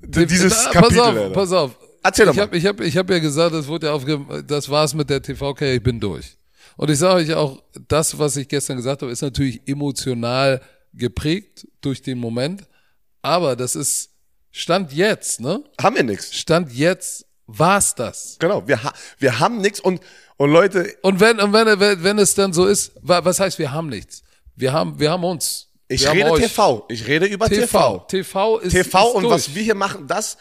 [0.00, 0.98] dieses Na, Kapitel.
[0.98, 1.30] Pass auf, Alter.
[1.30, 1.81] pass auf.
[2.02, 2.42] Erzähl doch ich mal.
[2.46, 5.22] habe ich hab, ich hab ja gesagt, das wurde ja aufge das war's mit der
[5.22, 6.36] TV-Karriere, ich bin durch.
[6.76, 10.60] Und ich sage euch auch, das, was ich gestern gesagt habe, ist natürlich emotional
[10.94, 12.64] geprägt durch den Moment.
[13.20, 14.10] Aber das ist
[14.50, 15.62] Stand jetzt, ne?
[15.80, 16.34] Haben wir nichts.
[16.34, 18.36] Stand jetzt war's das.
[18.38, 20.00] Genau, wir, ha wir haben nichts und,
[20.36, 23.58] und Leute, Und wenn, und wenn, wenn, wenn es dann so ist, wa- was heißt,
[23.58, 24.22] wir haben nichts?
[24.56, 25.68] Wir haben, wir haben uns.
[25.88, 26.34] ich wir rede.
[26.42, 26.84] TV.
[26.88, 27.98] Ich rede über TV.
[28.00, 28.06] TV.
[28.08, 29.34] TV ist, TV ist und durch.
[29.34, 30.36] was wir hier machen, das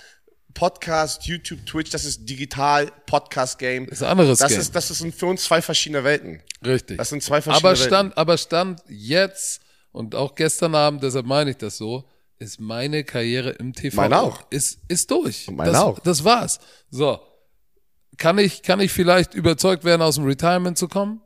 [0.53, 3.85] Podcast, YouTube, Twitch, das ist digital, Podcast-Game.
[3.85, 4.61] ist ein anderes das Game.
[4.61, 6.41] Ist, das sind für uns zwei verschiedene Welten.
[6.65, 6.97] Richtig.
[6.97, 7.87] Das sind zwei verschiedene aber Welten.
[7.87, 12.07] stand, aber stand jetzt und auch gestern Abend, deshalb meine ich das so,
[12.39, 14.43] ist meine Karriere im TV Meine auch.
[14.49, 15.47] Ist, ist durch.
[15.51, 15.99] Meine das, auch.
[15.99, 16.59] Das war's.
[16.89, 17.19] So.
[18.17, 21.21] Kann ich, kann ich vielleicht überzeugt werden, aus dem Retirement zu kommen?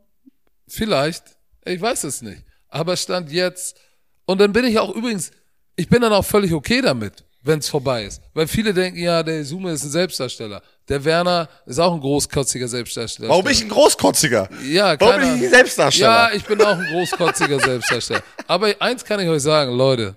[0.68, 1.24] Vielleicht.
[1.64, 2.44] Ich weiß es nicht.
[2.68, 3.78] Aber stand jetzt.
[4.26, 5.30] Und dann bin ich auch übrigens,
[5.76, 8.20] ich bin dann auch völlig okay damit, wenn es vorbei ist.
[8.34, 10.62] Weil viele denken, ja, der Sume ist ein Selbstdarsteller.
[10.88, 13.28] Der Werner ist auch ein großkotziger Selbstdarsteller.
[13.28, 14.48] Warum bin ich ein Großkotziger?
[14.68, 16.30] Ja, Warum bin ich ein Selbstdarsteller?
[16.30, 18.22] Ja, ich bin auch ein großkotziger Selbstdarsteller.
[18.46, 20.16] Aber eins kann ich euch sagen, Leute.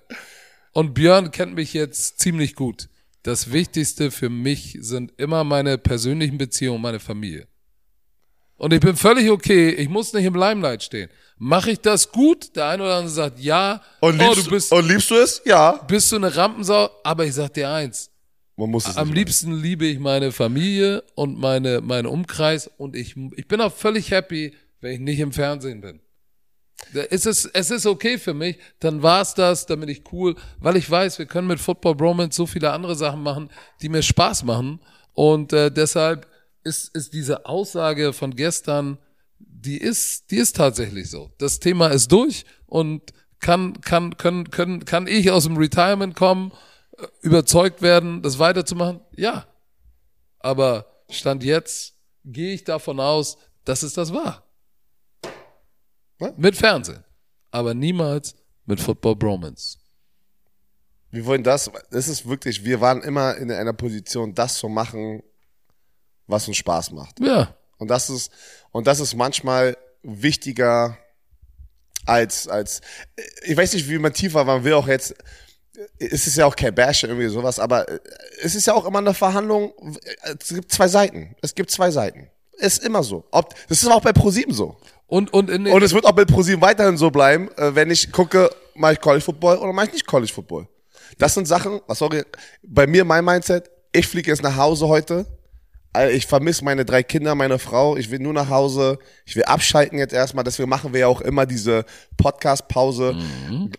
[0.73, 2.89] Und Björn kennt mich jetzt ziemlich gut.
[3.23, 7.47] Das Wichtigste für mich sind immer meine persönlichen Beziehungen, meine Familie.
[8.60, 9.70] Und ich bin völlig okay.
[9.70, 11.10] Ich muss nicht im Limelight stehen.
[11.38, 12.55] Mache ich das gut?
[12.55, 13.82] Der eine oder andere sagt ja.
[14.01, 15.41] Und oh, liebst, du bist, und liebst du es?
[15.45, 15.72] Ja.
[15.88, 16.89] bist du eine Rampensau?
[17.03, 18.12] Aber ich sag dir eins.
[18.57, 23.16] Man muss es Am liebsten liebe ich meine Familie und meine, meinen Umkreis und ich,
[23.38, 26.01] ich bin auch völlig happy, wenn ich nicht im Fernsehen bin.
[26.93, 30.36] Da ist Es es ist okay für mich, dann war's das, dann bin ich cool,
[30.60, 33.49] weil ich weiß, wir können mit Football Bromance so viele andere Sachen machen,
[33.82, 34.82] die mir Spaß machen
[35.14, 36.28] und äh, deshalb
[36.64, 38.97] ist, ist diese Aussage von gestern,
[39.39, 41.32] die ist, die ist tatsächlich so.
[41.38, 46.51] Das Thema ist durch und kann, kann, können, können, kann ich aus dem Retirement kommen,
[46.97, 49.01] äh, überzeugt werden, das weiterzumachen?
[49.16, 49.47] Ja.
[50.39, 51.95] Aber Stand jetzt
[52.26, 54.45] gehe ich davon aus, dass es das war.
[56.38, 57.03] Mit Fernsehen.
[57.51, 58.36] Aber niemals
[58.66, 59.78] mit Football Bromance.
[61.12, 65.24] Wir wollen das, es ist wirklich, wir waren immer in einer Position, das zu machen,
[66.30, 67.19] was uns Spaß macht.
[67.19, 67.55] Ja.
[67.77, 68.32] Und das ist,
[68.71, 70.97] und das ist manchmal wichtiger
[72.05, 72.82] als, als,
[73.43, 75.15] ich weiß nicht, wie man tiefer, man will auch jetzt,
[75.97, 77.86] es ist ja auch kein Bash irgendwie sowas, aber
[78.41, 79.73] es ist ja auch immer eine Verhandlung,
[80.21, 81.36] es gibt zwei Seiten.
[81.41, 82.30] Es gibt zwei Seiten.
[82.57, 83.25] Ist immer so.
[83.32, 84.75] Ob, das ist auch bei ProSieben so.
[85.07, 88.11] Und, und in Und es wird auch bei ProSieben weiterhin so bleiben, äh, wenn ich
[88.11, 90.67] gucke, mache ich College Football oder mache ich nicht College Football.
[91.17, 92.23] Das sind Sachen, was sorry,
[92.61, 95.25] bei mir mein Mindset, ich fliege jetzt nach Hause heute.
[95.96, 97.98] Äh, Ich vermisse meine drei Kinder, meine Frau.
[97.98, 99.00] Ich will nur nach Hause.
[99.26, 100.44] Ich will abschalten jetzt erstmal.
[100.44, 101.86] Deswegen machen wir ja auch immer diese
[102.18, 103.16] Podcast-Pause.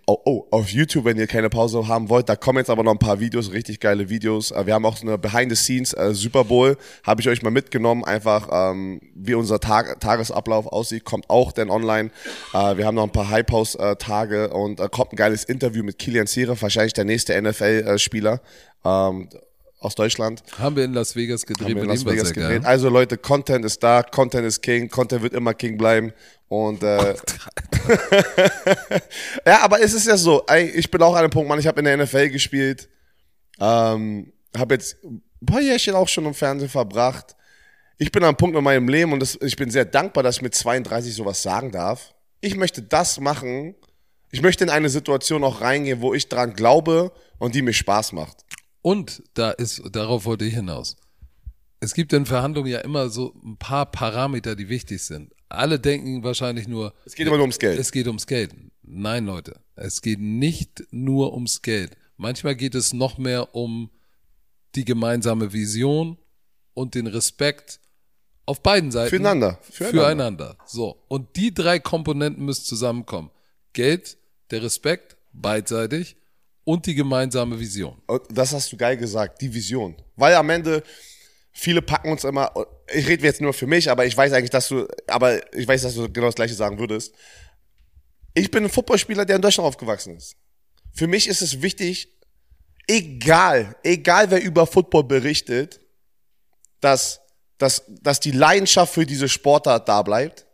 [0.07, 2.29] Oh, oh, auf YouTube, wenn ihr keine Pause haben wollt.
[2.29, 4.51] Da kommen jetzt aber noch ein paar Videos, richtig geile Videos.
[4.51, 6.77] Äh, Wir haben auch so eine Behind the Scenes äh, Super Bowl.
[7.05, 8.05] Habe ich euch mal mitgenommen.
[8.05, 11.05] Einfach, ähm, wie unser Tag, Tagesablauf aussieht.
[11.05, 12.11] Kommt auch dann online.
[12.53, 16.27] Äh, wir haben noch ein paar High-Post-Tage und äh, kommt ein geiles Interview mit Kilian
[16.27, 18.41] Zierer, wahrscheinlich der nächste NFL-Spieler.
[18.85, 19.29] Ähm,
[19.81, 20.43] aus Deutschland.
[20.59, 22.63] haben wir in Las Vegas gedreht Haben wir in Las Vegas gedreht.
[22.63, 22.71] geil.
[22.71, 26.13] Also Leute, Content ist da, Content ist King, Content wird immer King bleiben.
[26.49, 27.15] Und äh,
[29.47, 31.79] ja, aber es ist ja so, ich bin auch an einem Punkt, Mann, ich habe
[31.81, 32.89] in der NFL gespielt,
[33.59, 37.37] ähm, habe jetzt ein paar Jährchen auch schon im Fernsehen verbracht.
[37.99, 40.37] Ich bin an einem Punkt in meinem Leben und das, ich bin sehr dankbar, dass
[40.37, 42.15] ich mit 32 sowas sagen darf.
[42.41, 43.75] Ich möchte das machen.
[44.31, 48.13] Ich möchte in eine Situation auch reingehen, wo ich dran glaube und die mir Spaß
[48.13, 48.45] macht.
[48.83, 50.97] Und da ist, darauf wollte ich hinaus.
[51.81, 55.33] Es gibt in Verhandlungen ja immer so ein paar Parameter, die wichtig sind.
[55.49, 57.79] Alle denken wahrscheinlich nur, Es geht immer nur ums Geld.
[57.79, 58.55] es geht ums Geld.
[58.83, 61.97] Nein, Leute, es geht nicht nur ums Geld.
[62.17, 63.91] Manchmal geht es noch mehr um
[64.75, 66.19] die gemeinsame Vision
[66.75, 67.81] und den Respekt
[68.47, 69.11] auf beiden Seiten.
[69.11, 69.59] Füreinander.
[69.63, 70.01] Füreinander.
[70.01, 70.57] Füreinander.
[70.67, 71.03] So.
[71.09, 73.31] Und die drei Komponenten müssen zusammenkommen.
[73.73, 74.19] Geld,
[74.51, 76.17] der Respekt, beidseitig
[76.71, 78.01] und die gemeinsame Vision.
[78.07, 79.97] Und das hast du geil gesagt, die Vision.
[80.15, 80.85] Weil am Ende,
[81.51, 82.53] viele packen uns immer,
[82.95, 85.83] ich rede jetzt nur für mich, aber ich weiß eigentlich, dass du, aber ich weiß,
[85.83, 87.13] dass du genau das Gleiche sagen würdest.
[88.35, 90.37] Ich bin ein Footballspieler, der in Deutschland aufgewachsen ist.
[90.93, 92.09] Für mich ist es wichtig,
[92.87, 95.81] egal, egal wer über Football berichtet,
[96.81, 97.21] dass,
[97.59, 100.47] dass, dass die Leidenschaft für diese Sportart da bleibt.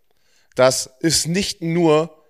[0.55, 2.26] Das ist nicht nur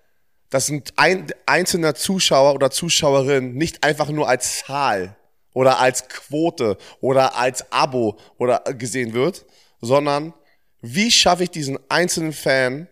[0.49, 5.15] dass ein ein, einzelner Zuschauer oder Zuschauerin nicht einfach nur als Zahl
[5.53, 9.45] oder als Quote oder als Abo oder gesehen wird,
[9.81, 10.33] sondern
[10.81, 12.87] wie schaffe ich diesen einzelnen Fan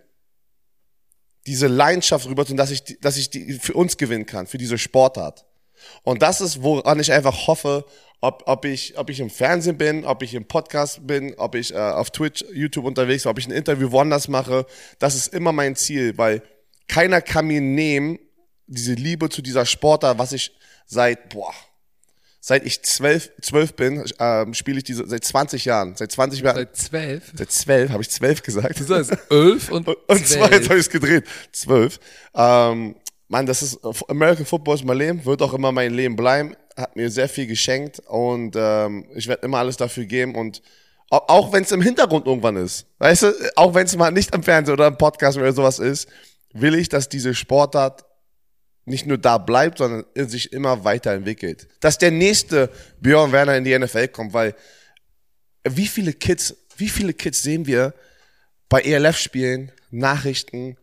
[1.46, 5.46] diese Leidenschaft rüber, dass ich, dass ich die für uns gewinnen kann, für diese Sportart.
[6.04, 7.86] Und das ist, woran ich einfach hoffe,
[8.22, 11.74] ob, ob, ich, ob ich im Fernsehen bin, ob ich im Podcast bin, ob ich
[11.74, 14.66] äh, auf Twitch, YouTube unterwegs bin, ob ich ein Interview woanders mache.
[14.98, 16.42] Das ist immer mein Ziel, weil
[16.88, 18.20] keiner kann mir nehmen,
[18.68, 20.52] diese Liebe zu dieser Sportart, was ich
[20.86, 21.54] seit, boah,
[22.40, 26.56] seit ich zwölf, zwölf bin, ähm, spiele ich diese, seit 20 Jahren, seit 20 Jahren,
[26.58, 27.32] Seit zwölf?
[27.36, 28.80] seit zwölf, habe ich zwölf gesagt.
[28.80, 30.70] Das heißt elf und, Und zwei, jetzt zwölf.
[30.70, 31.24] habe ich es gedreht.
[31.52, 32.00] Zwölf.
[32.36, 32.96] Ähm,
[33.28, 36.56] Mann, das ist American Football ist mein Leben, wird auch immer mein Leben bleiben.
[36.78, 40.62] Hat mir sehr viel geschenkt und ähm, ich werde immer alles dafür geben und
[41.10, 44.36] au- auch wenn es im Hintergrund irgendwann ist, weißt du, auch wenn es mal nicht
[44.36, 46.08] im Fernsehen oder im Podcast oder sowas ist,
[46.56, 48.06] will ich, dass diese Sportart
[48.86, 51.68] nicht nur da bleibt, sondern sich immer weiterentwickelt.
[51.80, 52.70] Dass der nächste
[53.02, 54.56] Björn Werner in die NFL kommt, weil
[55.68, 57.94] wie viele Kids, wie viele Kids sehen wir
[58.70, 60.78] bei ELF-Spielen, Nachrichten,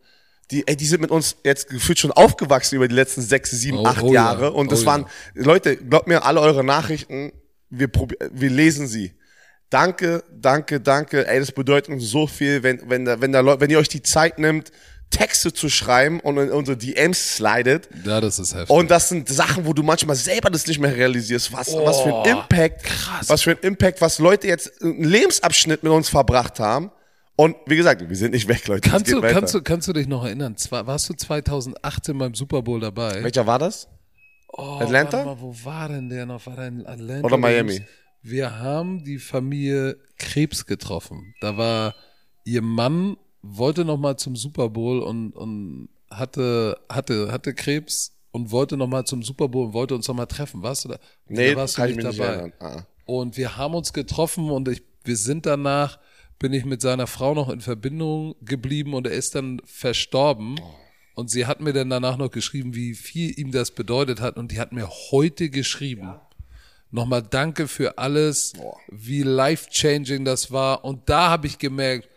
[0.51, 3.77] die, ey, die sind mit uns jetzt gefühlt schon aufgewachsen über die letzten sechs, sieben,
[3.77, 4.51] Oh, acht oh ja, Jahre.
[4.51, 7.31] Und das oh waren, Leute, glaubt mir, alle eure Nachrichten,
[7.69, 7.89] wir,
[8.31, 9.13] wir lesen sie.
[9.69, 11.25] Danke, danke, danke.
[11.25, 14.03] Ey, das bedeutet uns so viel, wenn, wenn, da, wenn, da wenn ihr euch die
[14.03, 14.71] Zeit nimmt,
[15.13, 17.87] Texte zu schreiben und in unsere DMs slidet.
[18.03, 18.69] Ja, das ist heftig.
[18.69, 21.53] Und das sind Sachen, wo du manchmal selber das nicht mehr realisierst.
[21.53, 23.29] Was, was für ein Impact, krass.
[23.29, 26.91] was für ein Impact, was Leute jetzt einen Lebensabschnitt mit uns verbracht haben.
[27.35, 28.89] Und wie gesagt, wir sind nicht weg, Leute.
[28.89, 29.33] Kannst, du, weiter.
[29.33, 30.55] kannst, du, kannst du dich noch erinnern?
[30.69, 33.23] Warst du 2018 beim Super Bowl dabei?
[33.23, 33.87] Welcher war das?
[34.49, 35.23] Oh, Atlanta?
[35.23, 36.45] Mal, wo war denn der noch?
[36.45, 37.25] War der in Atlanta?
[37.25, 37.83] Oder Miami?
[38.21, 41.33] Wir haben die Familie Krebs getroffen.
[41.41, 41.95] Da war
[42.45, 48.51] ihr Mann, wollte noch mal zum Super Bowl und, und hatte, hatte, hatte Krebs und
[48.51, 50.63] wollte noch mal zum Super Bowl und wollte uns noch mal treffen.
[50.63, 50.99] Warst du da?
[51.27, 52.33] Nee, da warst kann du ich mich nicht dabei.
[52.33, 52.53] erinnern.
[52.59, 52.85] Ah.
[53.05, 55.99] Und wir haben uns getroffen und ich, wir sind danach,
[56.39, 60.59] bin ich mit seiner Frau noch in Verbindung geblieben und er ist dann verstorben.
[61.15, 64.37] Und sie hat mir dann danach noch geschrieben, wie viel ihm das bedeutet hat.
[64.37, 66.15] Und die hat mir heute geschrieben.
[66.89, 68.53] Nochmal danke für alles,
[68.89, 70.83] wie life-changing das war.
[70.83, 72.09] Und da habe ich gemerkt,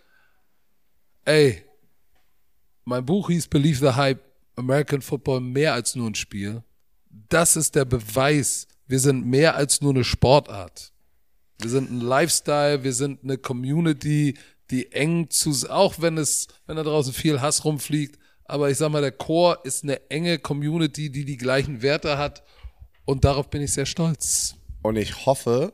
[1.26, 1.62] ey,
[2.84, 4.20] mein Buch hieß Believe the Hype,
[4.56, 6.62] American Football mehr als nur ein Spiel.
[7.28, 8.66] Das ist der Beweis.
[8.86, 10.92] Wir sind mehr als nur eine Sportart.
[11.60, 14.38] Wir sind ein Lifestyle, wir sind eine Community,
[14.70, 18.90] die eng zu, auch wenn es, wenn da draußen viel Hass rumfliegt, aber ich sag
[18.90, 22.42] mal, der Chor ist eine enge Community, die die gleichen Werte hat
[23.04, 24.56] und darauf bin ich sehr stolz.
[24.82, 25.72] Und ich hoffe,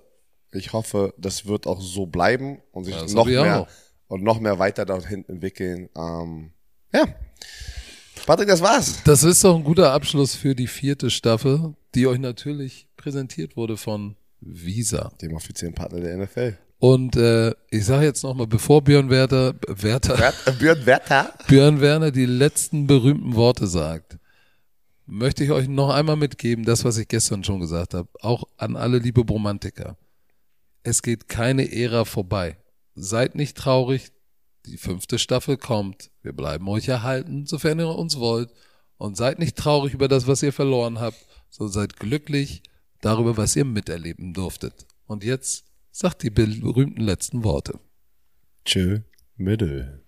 [0.53, 3.69] ich hoffe, das wird auch so bleiben und sich Ja, noch mehr auch.
[4.13, 5.89] Und noch mehr weiter dahin entwickeln.
[5.97, 6.51] Ähm,
[6.93, 7.07] ja.
[8.27, 9.03] Patrick, das war's.
[9.05, 13.79] Das ist doch ein guter Abschluss für die vierte Staffel, die euch natürlich präsentiert wurde
[13.79, 15.13] von Visa.
[15.23, 16.59] Dem offiziellen Partner der NFL.
[16.79, 21.33] Und äh, ich sage jetzt nochmal, bevor Björn Werther, Werther, Wert- Björn Werther.
[21.49, 24.19] Björn Werner die letzten berühmten Worte sagt,
[25.07, 28.77] möchte ich euch noch einmal mitgeben, das, was ich gestern schon gesagt habe, auch an
[28.77, 29.97] alle liebe Bromantiker.
[30.83, 32.59] Es geht keine Ära vorbei.
[32.95, 34.13] Seid nicht traurig,
[34.67, 36.11] die fünfte Staffel kommt.
[36.23, 38.51] Wir bleiben euch erhalten, sofern ihr uns wollt.
[38.97, 41.19] Und seid nicht traurig über das, was ihr verloren habt,
[41.51, 42.63] sondern seid glücklich
[43.01, 44.87] darüber, was ihr miterleben durftet.
[45.07, 47.81] Und jetzt sagt die berühmten letzten Worte.
[48.65, 49.01] Tschö,
[49.37, 50.02] Mittel.